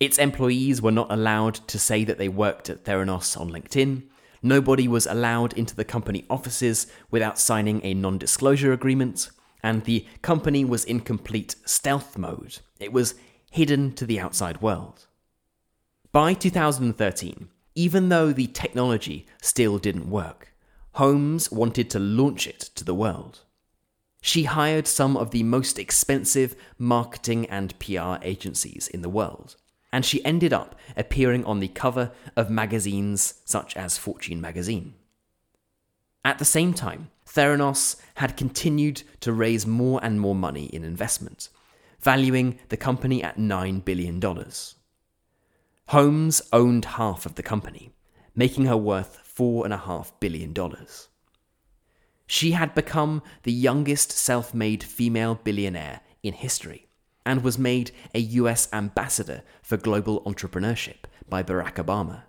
Its 0.00 0.18
employees 0.18 0.82
were 0.82 0.90
not 0.90 1.12
allowed 1.12 1.54
to 1.54 1.78
say 1.78 2.02
that 2.04 2.18
they 2.18 2.28
worked 2.28 2.68
at 2.68 2.84
Theranos 2.84 3.38
on 3.40 3.50
LinkedIn. 3.50 4.02
Nobody 4.42 4.88
was 4.88 5.06
allowed 5.06 5.52
into 5.52 5.76
the 5.76 5.84
company 5.84 6.24
offices 6.28 6.88
without 7.10 7.38
signing 7.38 7.80
a 7.84 7.94
non 7.94 8.18
disclosure 8.18 8.72
agreement. 8.72 9.30
And 9.62 9.84
the 9.84 10.04
company 10.22 10.64
was 10.64 10.84
in 10.84 11.00
complete 11.00 11.54
stealth 11.64 12.18
mode. 12.18 12.58
It 12.80 12.92
was 12.92 13.14
hidden 13.52 13.92
to 13.92 14.04
the 14.04 14.18
outside 14.18 14.60
world. 14.60 15.06
By 16.10 16.34
2013, 16.34 17.48
even 17.76 18.08
though 18.08 18.32
the 18.32 18.48
technology 18.48 19.26
still 19.40 19.78
didn't 19.78 20.10
work, 20.10 20.52
Holmes 20.94 21.52
wanted 21.52 21.88
to 21.90 21.98
launch 21.98 22.46
it 22.46 22.58
to 22.74 22.84
the 22.84 22.94
world. 22.94 23.42
She 24.24 24.44
hired 24.44 24.86
some 24.86 25.16
of 25.16 25.32
the 25.32 25.42
most 25.42 25.80
expensive 25.80 26.54
marketing 26.78 27.44
and 27.50 27.76
PR 27.80 28.14
agencies 28.22 28.86
in 28.86 29.02
the 29.02 29.08
world, 29.08 29.56
and 29.92 30.04
she 30.06 30.24
ended 30.24 30.52
up 30.52 30.76
appearing 30.96 31.44
on 31.44 31.58
the 31.58 31.66
cover 31.66 32.12
of 32.36 32.48
magazines 32.48 33.34
such 33.44 33.76
as 33.76 33.98
Fortune 33.98 34.40
magazine. 34.40 34.94
At 36.24 36.38
the 36.38 36.44
same 36.44 36.72
time, 36.72 37.10
Theranos 37.26 37.96
had 38.14 38.36
continued 38.36 39.02
to 39.20 39.32
raise 39.32 39.66
more 39.66 39.98
and 40.04 40.20
more 40.20 40.36
money 40.36 40.66
in 40.66 40.84
investment, 40.84 41.48
valuing 42.00 42.60
the 42.68 42.76
company 42.76 43.24
at 43.24 43.38
$9 43.38 43.84
billion. 43.84 44.22
Holmes 45.88 46.42
owned 46.52 46.84
half 46.84 47.26
of 47.26 47.34
the 47.34 47.42
company, 47.42 47.90
making 48.36 48.66
her 48.66 48.76
worth 48.76 49.18
$4.5 49.36 50.12
billion. 50.20 50.54
She 52.32 52.52
had 52.52 52.74
become 52.74 53.22
the 53.42 53.52
youngest 53.52 54.10
self 54.10 54.54
made 54.54 54.82
female 54.82 55.34
billionaire 55.34 56.00
in 56.22 56.32
history 56.32 56.88
and 57.26 57.44
was 57.44 57.58
made 57.58 57.90
a 58.14 58.20
US 58.20 58.72
ambassador 58.72 59.42
for 59.62 59.76
global 59.76 60.22
entrepreneurship 60.22 61.04
by 61.28 61.42
Barack 61.42 61.74
Obama. 61.74 62.22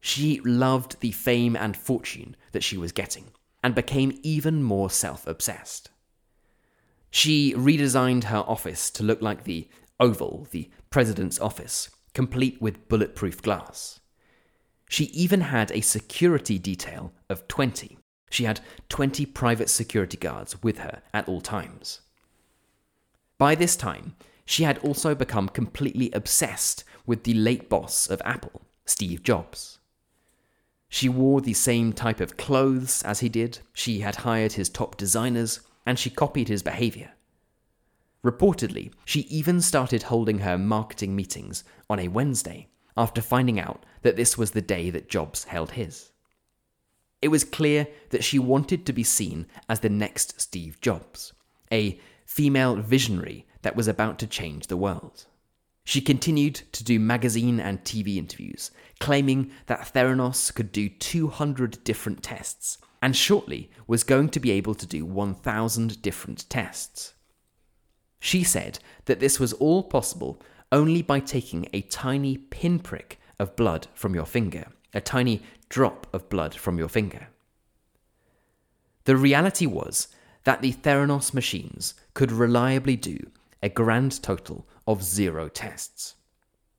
She 0.00 0.40
loved 0.40 0.98
the 0.98 1.12
fame 1.12 1.54
and 1.54 1.76
fortune 1.76 2.34
that 2.50 2.64
she 2.64 2.76
was 2.76 2.90
getting 2.90 3.26
and 3.62 3.72
became 3.76 4.18
even 4.24 4.64
more 4.64 4.90
self 4.90 5.28
obsessed. 5.28 5.90
She 7.08 7.54
redesigned 7.54 8.24
her 8.24 8.44
office 8.48 8.90
to 8.90 9.04
look 9.04 9.22
like 9.22 9.44
the 9.44 9.68
Oval, 10.00 10.48
the 10.50 10.68
President's 10.90 11.38
office, 11.38 11.88
complete 12.14 12.60
with 12.60 12.88
bulletproof 12.88 13.42
glass. 13.42 14.00
She 14.88 15.04
even 15.04 15.42
had 15.42 15.70
a 15.70 15.82
security 15.82 16.58
detail 16.58 17.12
of 17.30 17.46
20. 17.46 17.98
She 18.32 18.44
had 18.44 18.62
20 18.88 19.26
private 19.26 19.68
security 19.68 20.16
guards 20.16 20.62
with 20.62 20.78
her 20.78 21.02
at 21.12 21.28
all 21.28 21.42
times. 21.42 22.00
By 23.36 23.54
this 23.54 23.76
time, 23.76 24.16
she 24.46 24.62
had 24.62 24.78
also 24.78 25.14
become 25.14 25.50
completely 25.50 26.10
obsessed 26.12 26.82
with 27.04 27.24
the 27.24 27.34
late 27.34 27.68
boss 27.68 28.08
of 28.08 28.22
Apple, 28.24 28.62
Steve 28.86 29.22
Jobs. 29.22 29.80
She 30.88 31.10
wore 31.10 31.42
the 31.42 31.52
same 31.52 31.92
type 31.92 32.20
of 32.20 32.38
clothes 32.38 33.02
as 33.02 33.20
he 33.20 33.28
did, 33.28 33.58
she 33.74 34.00
had 34.00 34.16
hired 34.16 34.54
his 34.54 34.70
top 34.70 34.96
designers, 34.96 35.60
and 35.84 35.98
she 35.98 36.08
copied 36.08 36.48
his 36.48 36.62
behavior. 36.62 37.10
Reportedly, 38.24 38.94
she 39.04 39.20
even 39.22 39.60
started 39.60 40.04
holding 40.04 40.38
her 40.38 40.56
marketing 40.56 41.14
meetings 41.14 41.64
on 41.90 41.98
a 41.98 42.08
Wednesday 42.08 42.68
after 42.96 43.20
finding 43.20 43.60
out 43.60 43.84
that 44.00 44.16
this 44.16 44.38
was 44.38 44.52
the 44.52 44.62
day 44.62 44.88
that 44.88 45.10
Jobs 45.10 45.44
held 45.44 45.72
his. 45.72 46.11
It 47.22 47.28
was 47.28 47.44
clear 47.44 47.86
that 48.10 48.24
she 48.24 48.40
wanted 48.40 48.84
to 48.84 48.92
be 48.92 49.04
seen 49.04 49.46
as 49.68 49.80
the 49.80 49.88
next 49.88 50.40
Steve 50.40 50.80
Jobs, 50.80 51.32
a 51.70 51.98
female 52.26 52.76
visionary 52.76 53.46
that 53.62 53.76
was 53.76 53.86
about 53.86 54.18
to 54.18 54.26
change 54.26 54.66
the 54.66 54.76
world. 54.76 55.26
She 55.84 56.00
continued 56.00 56.62
to 56.72 56.84
do 56.84 56.98
magazine 56.98 57.60
and 57.60 57.82
TV 57.82 58.16
interviews, 58.16 58.72
claiming 59.00 59.52
that 59.66 59.92
Theranos 59.92 60.52
could 60.52 60.72
do 60.72 60.88
200 60.88 61.82
different 61.84 62.22
tests, 62.22 62.78
and 63.00 63.16
shortly 63.16 63.70
was 63.86 64.04
going 64.04 64.28
to 64.30 64.40
be 64.40 64.50
able 64.50 64.74
to 64.74 64.86
do 64.86 65.04
1,000 65.04 66.02
different 66.02 66.48
tests. 66.50 67.14
She 68.20 68.44
said 68.44 68.78
that 69.06 69.20
this 69.20 69.40
was 69.40 69.52
all 69.54 69.82
possible 69.82 70.40
only 70.70 71.02
by 71.02 71.20
taking 71.20 71.68
a 71.72 71.82
tiny 71.82 72.36
pinprick 72.36 73.20
of 73.38 73.56
blood 73.56 73.88
from 73.94 74.14
your 74.14 74.26
finger, 74.26 74.66
a 74.94 75.00
tiny 75.00 75.42
drop 75.72 76.06
of 76.12 76.28
blood 76.28 76.54
from 76.54 76.78
your 76.78 76.88
finger. 76.88 77.28
The 79.04 79.16
reality 79.16 79.64
was 79.64 80.08
that 80.44 80.60
the 80.60 80.72
Theranos 80.72 81.32
machines 81.32 81.94
could 82.12 82.30
reliably 82.30 82.94
do 82.94 83.30
a 83.62 83.70
grand 83.70 84.22
total 84.22 84.66
of 84.86 85.02
zero 85.02 85.48
tests. 85.48 86.14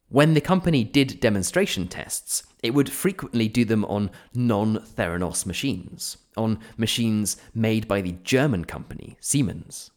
When 0.09 0.35
the 0.35 0.41
company 0.41 0.83
did 0.83 1.19
demonstration 1.19 1.88
tests, 1.88 2.43
it 2.62 2.75
would 2.75 2.91
frequently 2.91 3.47
do 3.47 3.65
them 3.65 3.83
on 3.85 4.12
non 4.35 4.77
Theranos 4.77 5.47
machines, 5.47 6.17
on 6.38 6.59
machines 6.77 7.38
made 7.55 7.88
by 7.88 8.00
the 8.00 8.17
German 8.23 8.63
company 8.63 9.17
Siemens. 9.19 9.89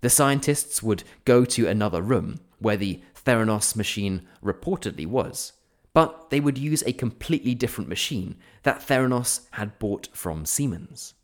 The 0.00 0.10
scientists 0.10 0.80
would 0.80 1.02
go 1.24 1.44
to 1.46 1.66
another 1.66 2.00
room 2.00 2.38
where 2.60 2.76
the 2.76 3.00
Theranos 3.16 3.74
machine 3.74 4.22
reportedly 4.44 5.08
was, 5.08 5.54
but 5.94 6.30
they 6.30 6.40
would 6.40 6.58
use 6.58 6.82
a 6.86 6.92
completely 6.92 7.54
different 7.54 7.88
machine 7.88 8.36
that 8.62 8.80
Theranos 8.80 9.46
had 9.52 9.78
bought 9.78 10.08
from 10.12 10.46
Siemens. 10.46 11.14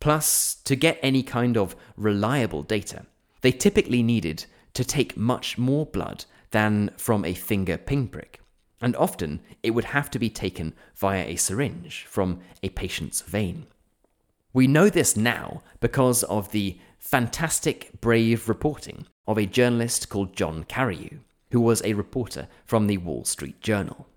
Plus, 0.00 0.54
to 0.64 0.76
get 0.76 0.98
any 1.02 1.22
kind 1.22 1.56
of 1.56 1.76
reliable 1.96 2.62
data, 2.62 3.06
they 3.40 3.52
typically 3.52 4.02
needed 4.02 4.46
to 4.74 4.84
take 4.84 5.16
much 5.16 5.58
more 5.58 5.86
blood 5.86 6.24
than 6.50 6.90
from 6.96 7.24
a 7.24 7.34
finger 7.34 7.76
pinprick, 7.76 8.40
and 8.80 8.96
often 8.96 9.40
it 9.62 9.70
would 9.70 9.84
have 9.84 10.10
to 10.10 10.18
be 10.18 10.30
taken 10.30 10.74
via 10.96 11.24
a 11.24 11.36
syringe 11.36 12.06
from 12.08 12.40
a 12.62 12.68
patient's 12.70 13.20
vein. 13.22 13.66
We 14.52 14.66
know 14.66 14.88
this 14.88 15.16
now 15.16 15.62
because 15.80 16.22
of 16.24 16.52
the 16.52 16.78
fantastic, 16.98 18.00
brave 18.00 18.48
reporting 18.48 19.06
of 19.26 19.38
a 19.38 19.46
journalist 19.46 20.08
called 20.08 20.36
John 20.36 20.64
Carreyrou, 20.64 21.20
who 21.52 21.60
was 21.60 21.82
a 21.84 21.94
reporter 21.94 22.48
from 22.64 22.86
the 22.86 22.98
Wall 22.98 23.24
Street 23.24 23.60
Journal. 23.60 24.08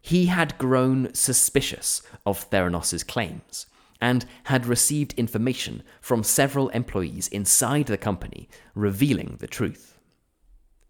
He 0.00 0.26
had 0.26 0.58
grown 0.58 1.14
suspicious 1.14 2.02
of 2.26 2.50
Theranos' 2.50 3.06
claims 3.06 3.66
and 4.00 4.24
had 4.44 4.66
received 4.66 5.14
information 5.14 5.82
from 6.00 6.24
several 6.24 6.70
employees 6.70 7.28
inside 7.28 7.86
the 7.86 7.96
company 7.96 8.48
revealing 8.74 9.36
the 9.38 9.46
truth. 9.46 9.98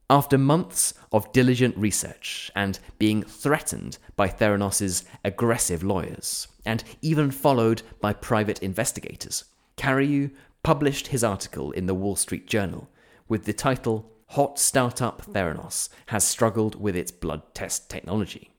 After 0.08 0.38
months 0.38 0.94
of 1.10 1.32
diligent 1.32 1.76
research 1.76 2.50
and 2.54 2.78
being 2.98 3.22
threatened 3.22 3.98
by 4.14 4.28
Theranos' 4.28 5.04
aggressive 5.24 5.82
lawyers, 5.82 6.48
and 6.64 6.84
even 7.02 7.30
followed 7.30 7.82
by 8.00 8.12
private 8.12 8.62
investigators, 8.62 9.44
Carreyrou 9.76 10.30
published 10.62 11.08
his 11.08 11.24
article 11.24 11.72
in 11.72 11.86
the 11.86 11.94
Wall 11.94 12.14
Street 12.14 12.46
Journal 12.46 12.88
with 13.28 13.44
the 13.44 13.52
title 13.52 14.10
Hot 14.32 14.58
Startup 14.58 15.20
Theranos 15.20 15.90
Has 16.06 16.24
Struggled 16.24 16.80
with 16.80 16.96
Its 16.96 17.10
Blood 17.12 17.54
Test 17.54 17.90
Technology. 17.90 18.50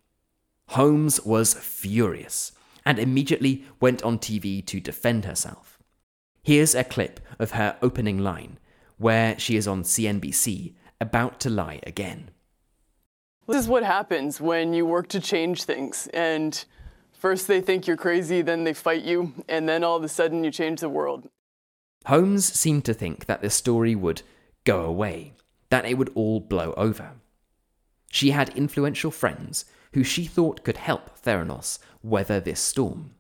Holmes 0.68 1.20
was 1.26 1.56
furious 1.56 2.52
and 2.86 3.00
immediately 3.00 3.66
went 3.82 4.04
on 4.04 4.20
TV 4.20 4.64
to 4.68 4.80
defend 4.80 5.26
herself. 5.26 5.80
Here's 6.44 6.76
a 6.76 6.84
clip 6.84 7.20
of 7.40 7.54
her 7.54 7.76
opening 7.82 8.20
line, 8.20 8.60
where 8.98 9.40
she 9.40 9.56
is 9.56 9.68
on 9.68 9.82
CNBC 9.82 10.76
about 11.02 11.40
to 11.40 11.50
lie 11.50 11.80
again. 11.88 12.30
This 13.48 13.58
is 13.58 13.68
what 13.68 13.82
happens 13.82 14.40
when 14.40 14.76
you 14.76 14.86
work 14.86 15.08
to 15.08 15.20
change 15.20 15.64
things, 15.64 16.08
and 16.14 16.64
first 17.14 17.48
they 17.48 17.62
think 17.62 17.88
you're 17.88 17.98
crazy, 17.98 18.44
then 18.44 18.64
they 18.64 18.74
fight 18.74 19.02
you, 19.02 19.34
and 19.50 19.68
then 19.68 19.84
all 19.84 19.98
of 19.98 20.04
a 20.04 20.08
sudden 20.08 20.44
you 20.44 20.52
change 20.52 20.82
the 20.82 20.88
world. 20.90 21.30
Holmes 22.06 22.46
seemed 22.46 22.86
to 22.86 22.94
think 22.94 23.26
that 23.26 23.42
the 23.42 23.50
story 23.50 23.96
would 23.96 24.22
go 24.66 24.86
away, 24.86 25.34
that 25.74 25.86
it 25.86 25.98
would 25.98 26.12
all 26.14 26.40
blow 26.40 26.72
over. 26.78 27.14
She 28.12 28.30
had 28.30 28.56
influential 28.56 29.10
friends 29.10 29.66
who 29.94 30.04
she 30.04 30.26
thought 30.26 30.64
could 30.64 30.78
help 30.78 31.20
Theranos 31.20 31.80
weather 32.04 32.40
this 32.40 32.60
storm. 32.60 33.16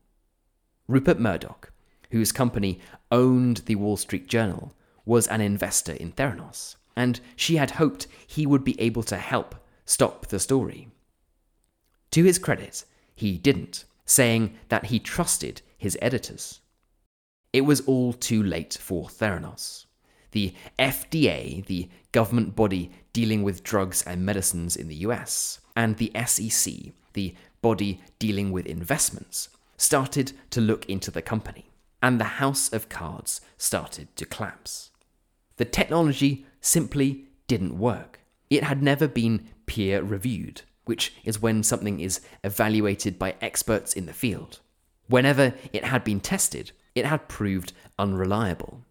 Rupert 0.87 1.19
Murdoch, 1.19 1.71
whose 2.11 2.31
company 2.31 2.79
owned 3.11 3.63
the 3.65 3.73
Wall 3.73 3.97
Street 3.97 4.27
Journal, 4.27 4.71
was 5.03 5.25
an 5.29 5.41
investor 5.41 5.93
in 5.93 6.11
Theranos, 6.11 6.75
and 6.95 7.19
she 7.35 7.55
had 7.55 7.71
hoped 7.71 8.05
he 8.27 8.45
would 8.45 8.63
be 8.63 8.79
able 8.79 9.01
to 9.01 9.17
help 9.17 9.55
stop 9.85 10.27
the 10.27 10.39
story. 10.39 10.89
To 12.11 12.23
his 12.23 12.37
credit, 12.37 12.85
he 13.15 13.39
didn't, 13.39 13.85
saying 14.05 14.53
that 14.69 14.85
he 14.85 14.99
trusted 14.99 15.63
his 15.75 15.97
editors. 16.03 16.61
It 17.51 17.61
was 17.61 17.81
all 17.87 18.13
too 18.13 18.43
late 18.43 18.77
for 18.79 19.07
Theranos. 19.09 19.87
The 20.33 20.53
FDA, 20.77 21.65
the 21.65 21.89
government 22.11 22.55
body 22.55 22.91
dealing 23.13 23.43
with 23.43 23.63
drugs 23.63 24.03
and 24.03 24.25
medicines 24.25 24.75
in 24.75 24.87
the 24.87 24.95
US, 25.07 25.59
and 25.75 25.97
the 25.97 26.11
SEC, 26.25 26.73
the 27.13 27.35
body 27.61 28.01
dealing 28.19 28.51
with 28.51 28.65
investments, 28.65 29.49
started 29.77 30.33
to 30.49 30.59
look 30.59 30.87
into 30.87 31.11
the 31.11 31.21
company, 31.21 31.69
and 32.01 32.19
the 32.19 32.41
house 32.41 32.73
of 32.73 32.89
cards 32.89 33.41
started 33.57 34.13
to 34.15 34.25
collapse. 34.25 34.91
The 35.57 35.65
technology 35.65 36.45
simply 36.61 37.25
didn't 37.47 37.77
work. 37.77 38.19
It 38.49 38.63
had 38.63 38.81
never 38.81 39.07
been 39.07 39.49
peer 39.67 40.01
reviewed, 40.01 40.63
which 40.85 41.13
is 41.23 41.41
when 41.41 41.61
something 41.61 41.99
is 41.99 42.21
evaluated 42.43 43.19
by 43.19 43.35
experts 43.39 43.93
in 43.93 44.07
the 44.07 44.13
field. 44.13 44.59
Whenever 45.07 45.53
it 45.71 45.85
had 45.85 46.03
been 46.03 46.19
tested, 46.19 46.71
it 46.95 47.05
had 47.05 47.27
proved 47.27 47.73
unreliable. 47.99 48.83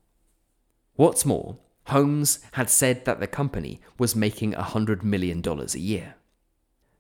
What's 1.03 1.27
more, 1.27 1.57
Holmes 1.89 2.39
had 2.53 2.71
said 2.71 3.07
that 3.07 3.19
the 3.19 3.27
company 3.27 3.81
was 3.99 4.15
making 4.15 4.53
$100 4.53 5.03
million 5.03 5.43
a 5.45 5.77
year. 5.77 6.15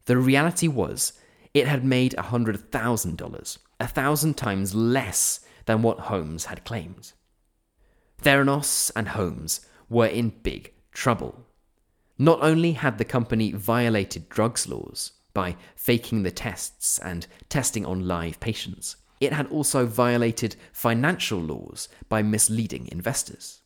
The 0.07 0.17
reality 0.17 0.67
was, 0.67 1.12
it 1.55 1.69
had 1.69 1.85
made 1.85 2.12
$100,000, 2.19 3.59
a 3.79 3.87
thousand 3.87 4.37
times 4.37 4.75
less 4.75 5.38
than 5.67 5.83
what 5.83 6.01
Holmes 6.11 6.47
had 6.47 6.65
claimed. 6.65 7.12
Theranos 8.21 8.91
and 8.97 9.07
Holmes 9.07 9.61
were 9.88 10.07
in 10.07 10.31
big 10.31 10.73
trouble. 10.91 11.47
Not 12.19 12.43
only 12.43 12.73
had 12.73 12.99
the 12.99 13.05
company 13.05 13.53
violated 13.53 14.29
drugs 14.29 14.67
laws 14.67 15.12
by 15.33 15.55
faking 15.77 16.25
the 16.25 16.33
tests 16.33 16.99
and 16.99 17.29
testing 17.49 17.87
on 17.87 18.09
live 18.09 18.41
patients, 18.41 18.97
it 19.21 19.33
had 19.33 19.47
also 19.47 19.87
violated 19.87 20.57
financial 20.73 21.38
laws 21.38 21.88
by 22.09 22.21
misleading 22.21 22.88
investors. 22.91 23.62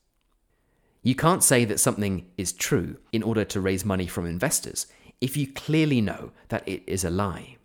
You 1.07 1.15
can't 1.15 1.45
say 1.45 1.65
that 1.67 1.79
something 1.79 2.27
is 2.37 2.51
true 2.51 2.97
in 3.13 3.23
order 3.23 3.45
to 3.45 3.61
raise 3.61 3.85
money 3.85 4.09
from 4.09 4.27
investors 4.27 4.89
if 5.21 5.37
you 5.37 5.47
clearly 5.47 6.01
know 6.01 6.33
that 6.49 6.69
it 6.69 6.83
is 6.85 7.05
a 7.05 7.11
lie. 7.11 7.59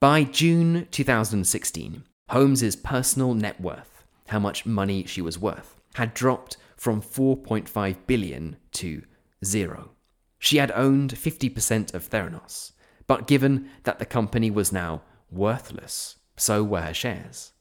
By 0.00 0.24
June 0.24 0.88
2016, 0.90 2.02
Holmes's 2.30 2.76
personal 2.76 3.34
net 3.34 3.60
worth, 3.60 4.06
how 4.28 4.38
much 4.38 4.64
money 4.64 5.04
she 5.04 5.20
was 5.20 5.38
worth, 5.38 5.78
had 5.96 6.14
dropped 6.14 6.56
from 6.78 7.02
4.5 7.02 7.96
billion 8.06 8.56
to 8.72 9.02
zero. 9.44 9.90
She 10.38 10.56
had 10.56 10.70
owned 10.70 11.14
50% 11.14 11.92
of 11.92 12.08
Theranos, 12.08 12.72
but 13.06 13.26
given 13.26 13.68
that 13.82 13.98
the 13.98 14.06
company 14.06 14.50
was 14.50 14.72
now 14.72 15.02
worthless, 15.30 16.16
so 16.38 16.64
were 16.64 16.80
her 16.80 16.94
shares. 16.94 17.52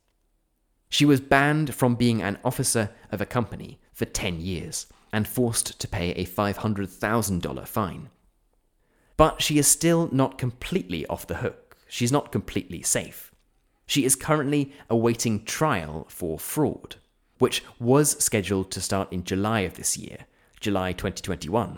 She 0.88 1.04
was 1.04 1.20
banned 1.20 1.76
from 1.76 1.96
being 1.96 2.22
an 2.22 2.40
officer 2.46 2.92
of 3.12 3.20
a 3.20 3.26
company 3.26 3.82
for 3.94 4.06
10 4.06 4.42
years 4.42 4.88
and 5.12 5.28
forced 5.28 5.80
to 5.80 5.88
pay 5.88 6.12
a 6.12 6.26
$500,000 6.26 7.68
fine. 7.68 8.10
But 9.16 9.42
she 9.42 9.58
is 9.58 9.68
still 9.68 10.10
not 10.12 10.38
completely 10.38 11.06
off 11.08 11.28
the 11.28 11.36
hook. 11.36 11.78
She's 11.88 12.12
not 12.12 12.32
completely 12.32 12.82
safe. 12.82 13.32
She 13.86 14.06
is 14.06 14.16
currently 14.16 14.74
awaiting 14.90 15.46
trial 15.46 16.08
for 16.10 16.40
fraud, 16.40 16.96
which 17.38 17.64
was 17.80 18.18
scheduled 18.24 18.72
to 18.72 18.82
start 18.82 19.12
in 19.14 19.24
July 19.24 19.62
of 19.62 19.76
this 19.76 19.98
year, 19.98 20.26
July 20.60 20.94
2021. 20.94 21.78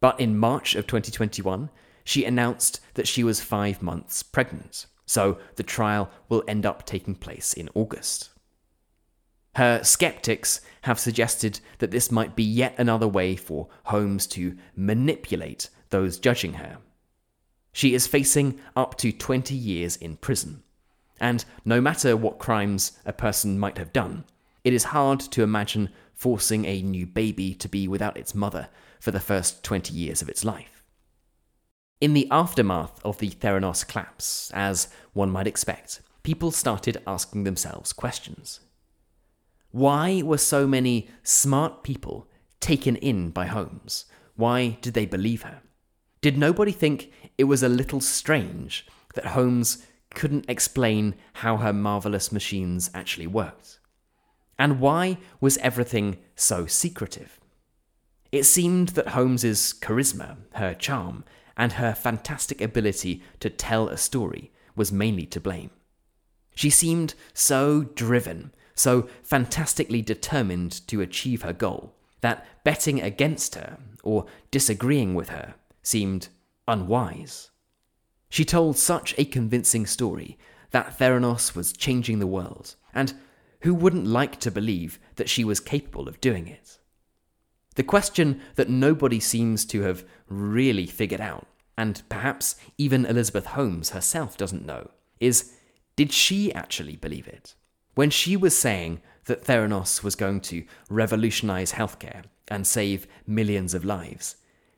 But 0.00 0.20
in 0.20 0.38
March 0.38 0.74
of 0.74 0.86
2021, 0.86 1.70
she 2.04 2.24
announced 2.24 2.80
that 2.94 3.08
she 3.08 3.24
was 3.24 3.40
five 3.40 3.82
months 3.82 4.22
pregnant 4.22 4.86
so 5.10 5.36
the 5.56 5.64
trial 5.64 6.08
will 6.28 6.44
end 6.46 6.64
up 6.64 6.86
taking 6.86 7.16
place 7.16 7.52
in 7.52 7.68
August. 7.74 8.30
Her 9.56 9.82
skeptics 9.82 10.60
have 10.82 11.00
suggested 11.00 11.60
that 11.78 11.90
this 11.90 12.10
might 12.10 12.36
be 12.36 12.44
yet 12.44 12.74
another 12.78 13.08
way 13.08 13.36
for 13.36 13.68
Holmes 13.84 14.26
to 14.28 14.56
manipulate 14.76 15.68
those 15.90 16.18
judging 16.18 16.54
her. 16.54 16.78
She 17.72 17.94
is 17.94 18.06
facing 18.06 18.58
up 18.76 18.96
to 18.98 19.12
20 19.12 19.54
years 19.54 19.96
in 19.96 20.16
prison. 20.16 20.62
And 21.20 21.44
no 21.64 21.80
matter 21.80 22.16
what 22.16 22.38
crimes 22.38 22.92
a 23.04 23.12
person 23.12 23.58
might 23.58 23.78
have 23.78 23.92
done, 23.92 24.24
it 24.64 24.72
is 24.72 24.84
hard 24.84 25.20
to 25.20 25.42
imagine 25.42 25.90
forcing 26.14 26.64
a 26.64 26.82
new 26.82 27.06
baby 27.06 27.54
to 27.54 27.68
be 27.68 27.88
without 27.88 28.16
its 28.16 28.34
mother 28.34 28.68
for 29.00 29.10
the 29.10 29.20
first 29.20 29.62
20 29.64 29.92
years 29.94 30.22
of 30.22 30.28
its 30.28 30.44
life. 30.44 30.82
In 32.00 32.14
the 32.14 32.28
aftermath 32.30 32.98
of 33.04 33.18
the 33.18 33.30
Theranos 33.30 33.86
collapse, 33.86 34.50
as 34.54 34.88
one 35.12 35.30
might 35.30 35.46
expect, 35.46 36.00
people 36.22 36.50
started 36.50 37.02
asking 37.06 37.44
themselves 37.44 37.92
questions. 37.92 38.60
Why 39.70 40.22
were 40.22 40.38
so 40.38 40.66
many 40.66 41.08
smart 41.22 41.82
people 41.82 42.28
taken 42.60 42.96
in 42.96 43.30
by 43.30 43.46
Holmes? 43.46 44.06
Why 44.36 44.78
did 44.80 44.94
they 44.94 45.06
believe 45.06 45.42
her? 45.42 45.62
Did 46.20 46.36
nobody 46.36 46.72
think 46.72 47.12
it 47.38 47.44
was 47.44 47.62
a 47.62 47.68
little 47.68 48.00
strange 48.00 48.86
that 49.14 49.26
Holmes 49.26 49.86
couldn't 50.14 50.48
explain 50.48 51.14
how 51.34 51.58
her 51.58 51.72
marvelous 51.72 52.32
machines 52.32 52.90
actually 52.94 53.26
worked? 53.26 53.78
And 54.58 54.80
why 54.80 55.18
was 55.40 55.56
everything 55.58 56.18
so 56.34 56.66
secretive? 56.66 57.40
It 58.32 58.44
seemed 58.44 58.90
that 58.90 59.08
Holmes's 59.08 59.72
charisma, 59.72 60.36
her 60.54 60.74
charm, 60.74 61.24
and 61.56 61.72
her 61.72 61.94
fantastic 61.94 62.60
ability 62.60 63.22
to 63.40 63.50
tell 63.50 63.88
a 63.88 63.96
story 63.96 64.52
was 64.76 64.92
mainly 64.92 65.26
to 65.26 65.40
blame. 65.40 65.70
She 66.54 66.70
seemed 66.70 67.14
so 67.32 67.82
driven, 67.82 68.52
so 68.74 69.08
fantastically 69.22 70.02
determined 70.02 70.86
to 70.88 71.00
achieve 71.00 71.42
her 71.42 71.52
goal, 71.52 71.94
that 72.20 72.46
betting 72.64 73.00
against 73.00 73.54
her 73.54 73.78
or 74.02 74.26
disagreeing 74.50 75.14
with 75.14 75.28
her 75.30 75.54
seemed 75.82 76.28
unwise. 76.68 77.50
She 78.28 78.44
told 78.44 78.76
such 78.78 79.14
a 79.18 79.24
convincing 79.24 79.86
story 79.86 80.38
that 80.70 80.98
Theranos 80.98 81.54
was 81.56 81.72
changing 81.72 82.20
the 82.20 82.26
world, 82.26 82.76
and 82.94 83.14
who 83.62 83.74
wouldn't 83.74 84.06
like 84.06 84.38
to 84.40 84.50
believe 84.50 84.98
that 85.16 85.28
she 85.28 85.44
was 85.44 85.60
capable 85.60 86.08
of 86.08 86.20
doing 86.20 86.46
it? 86.46 86.78
The 87.74 87.82
question 87.82 88.40
that 88.54 88.68
nobody 88.68 89.20
seems 89.20 89.64
to 89.66 89.82
have 89.82 90.04
really 90.28 90.86
figured 90.86 91.20
out, 91.20 91.46
and 91.76 92.02
perhaps 92.08 92.56
even 92.78 93.04
Elizabeth 93.04 93.46
Holmes 93.46 93.90
herself 93.90 94.36
doesn't 94.36 94.66
know, 94.66 94.90
is 95.18 95.52
did 95.96 96.12
she 96.12 96.52
actually 96.54 96.96
believe 96.96 97.28
it? 97.28 97.54
When 98.00 98.08
she 98.08 98.34
was 98.34 98.56
saying 98.56 99.02
that 99.26 99.44
Theranos 99.44 100.02
was 100.02 100.14
going 100.14 100.40
to 100.48 100.64
revolutionize 100.88 101.72
healthcare 101.72 102.22
and 102.48 102.66
save 102.66 103.06
millions 103.26 103.74
of 103.74 103.84
lives, 103.84 104.36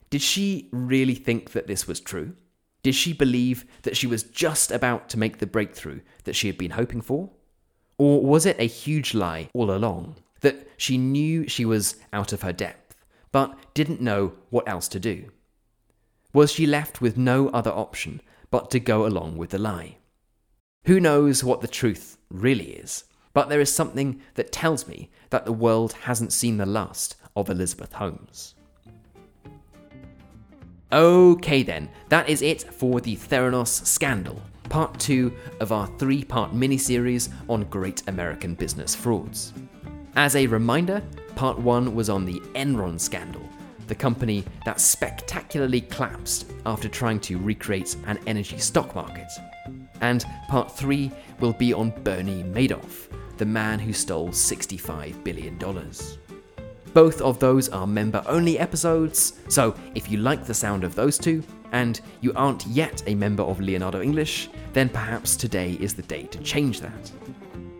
did 0.09 0.21
she 0.21 0.67
really 0.73 1.15
think 1.15 1.51
that 1.51 1.65
this 1.65 1.87
was 1.87 2.01
true? 2.01 2.33
Did 2.81 2.95
she 2.95 3.13
believe 3.13 3.63
that 3.83 3.95
she 3.95 4.07
was 4.07 4.23
just 4.23 4.71
about 4.71 5.07
to 5.07 5.17
make 5.17 5.37
the 5.37 5.47
breakthrough 5.47 6.01
that 6.25 6.35
she 6.35 6.47
had 6.47 6.57
been 6.57 6.71
hoping 6.71 6.99
for? 6.99 7.29
Or 7.97 8.21
was 8.21 8.45
it 8.45 8.59
a 8.59 8.67
huge 8.67 9.13
lie 9.13 9.47
all 9.53 9.71
along? 9.71 10.17
That 10.41 10.67
she 10.75 10.97
knew 10.97 11.47
she 11.47 11.63
was 11.63 11.95
out 12.11 12.33
of 12.33 12.41
her 12.41 12.51
depth, 12.51 12.93
but 13.31 13.57
didn't 13.73 14.01
know 14.01 14.33
what 14.49 14.67
else 14.67 14.89
to 14.89 14.99
do? 14.99 15.31
Was 16.33 16.51
she 16.51 16.65
left 16.65 16.99
with 16.99 17.15
no 17.15 17.47
other 17.51 17.71
option 17.71 18.19
but 18.51 18.69
to 18.71 18.81
go 18.81 19.05
along 19.05 19.37
with 19.37 19.51
the 19.51 19.59
lie? 19.59 19.95
Who 20.87 20.99
knows 20.99 21.41
what 21.41 21.61
the 21.61 21.69
truth 21.69 22.17
really 22.29 22.71
is? 22.71 23.05
But 23.33 23.49
there 23.49 23.61
is 23.61 23.73
something 23.73 24.21
that 24.35 24.51
tells 24.51 24.87
me 24.87 25.09
that 25.31 25.45
the 25.45 25.53
world 25.53 25.93
hasn't 25.93 26.33
seen 26.33 26.57
the 26.57 26.65
last 26.65 27.15
of 27.35 27.49
Elizabeth 27.49 27.93
Holmes. 27.93 28.55
Okay, 30.91 31.63
then, 31.63 31.89
that 32.09 32.29
is 32.29 32.43
it 32.43 32.61
for 32.61 33.01
the 33.01 33.15
Theranos 33.15 33.85
scandal, 33.85 34.39
part 34.69 34.99
two 34.99 35.33
of 35.59 35.71
our 35.71 35.87
three 35.97 36.23
part 36.23 36.53
miniseries 36.53 37.33
on 37.49 37.63
great 37.63 38.03
American 38.07 38.53
business 38.53 38.93
frauds. 38.93 39.53
As 40.15 40.35
a 40.35 40.45
reminder, 40.45 41.01
part 41.35 41.57
one 41.57 41.95
was 41.95 42.11
on 42.11 42.25
the 42.25 42.39
Enron 42.53 42.99
scandal, 42.99 43.41
the 43.87 43.95
company 43.95 44.45
that 44.65 44.79
spectacularly 44.79 45.81
collapsed 45.81 46.51
after 46.67 46.87
trying 46.87 47.19
to 47.21 47.39
recreate 47.39 47.95
an 48.05 48.19
energy 48.27 48.59
stock 48.59 48.93
market. 48.93 49.31
And 50.01 50.23
part 50.47 50.71
three 50.71 51.11
will 51.39 51.53
be 51.53 51.73
on 51.73 51.89
Bernie 52.03 52.43
Madoff, 52.43 53.07
the 53.43 53.49
man 53.49 53.77
who 53.77 53.91
stole 53.91 54.29
$65 54.29 55.21
billion. 55.21 55.57
Both 56.93 57.19
of 57.19 57.39
those 57.39 57.67
are 57.67 57.85
member 57.85 58.23
only 58.25 58.57
episodes, 58.57 59.33
so 59.49 59.75
if 59.95 60.09
you 60.09 60.19
like 60.19 60.45
the 60.45 60.53
sound 60.53 60.85
of 60.85 60.95
those 60.95 61.17
two, 61.17 61.43
and 61.73 61.99
you 62.21 62.31
aren't 62.37 62.65
yet 62.67 63.03
a 63.05 63.15
member 63.15 63.43
of 63.43 63.59
Leonardo 63.59 64.01
English, 64.01 64.49
then 64.71 64.87
perhaps 64.87 65.35
today 65.35 65.73
is 65.81 65.93
the 65.93 66.03
day 66.03 66.23
to 66.27 66.37
change 66.37 66.79
that. 66.79 67.11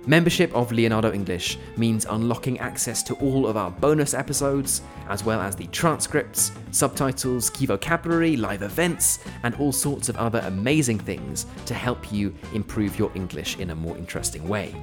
Membership 0.05 0.53
of 0.53 0.73
Leonardo 0.73 1.13
English 1.13 1.57
means 1.77 2.05
unlocking 2.09 2.59
access 2.59 3.01
to 3.03 3.13
all 3.21 3.47
of 3.47 3.55
our 3.55 3.71
bonus 3.71 4.13
episodes, 4.13 4.81
as 5.07 5.23
well 5.23 5.39
as 5.39 5.55
the 5.55 5.67
transcripts, 5.67 6.51
subtitles, 6.71 7.49
key 7.51 7.67
vocabulary, 7.67 8.35
live 8.35 8.63
events, 8.63 9.19
and 9.43 9.55
all 9.55 9.71
sorts 9.71 10.09
of 10.09 10.17
other 10.17 10.39
amazing 10.39 10.99
things 10.99 11.45
to 11.65 11.73
help 11.73 12.11
you 12.11 12.35
improve 12.53 12.99
your 12.99 13.13
English 13.15 13.59
in 13.59 13.69
a 13.69 13.75
more 13.75 13.95
interesting 13.95 14.45
way. 14.45 14.75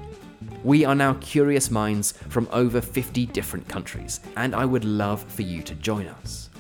We 0.63 0.85
are 0.85 0.95
now 0.95 1.15
curious 1.21 1.71
minds 1.71 2.13
from 2.29 2.47
over 2.53 2.83
50 2.83 3.27
different 3.27 3.67
countries, 3.67 4.21
and 4.37 4.55
I 4.55 4.67
would 4.67 4.85
love 4.85 5.23
for 5.25 5.41
you 5.41 5.63
to 5.63 5.75
join 5.77 6.07
us. 6.07 6.51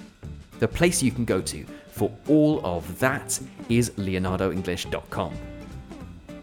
The 0.58 0.68
place 0.68 1.02
you 1.02 1.10
can 1.10 1.26
go 1.26 1.42
to 1.42 1.66
for 1.88 2.10
all 2.26 2.64
of 2.64 2.98
that 2.98 3.38
is 3.68 3.90
leonardoenglish.com. 3.90 5.34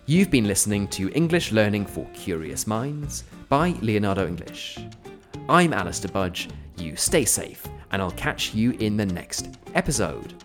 You've 0.06 0.30
been 0.30 0.48
listening 0.48 0.88
to 0.90 1.10
English 1.10 1.52
Learning 1.52 1.86
for 1.86 2.08
Curious 2.14 2.68
Minds 2.68 3.24
by 3.50 3.76
Leonardo 3.82 4.28
English. 4.28 4.78
I'm 5.50 5.74
Alistair 5.74 6.12
Budge. 6.12 6.50
You 6.78 6.96
stay 6.96 7.26
safe, 7.26 7.68
and 7.92 8.02
I'll 8.02 8.12
catch 8.12 8.54
you 8.54 8.72
in 8.80 8.98
the 8.98 9.06
next 9.06 9.58
episode. 9.74 10.36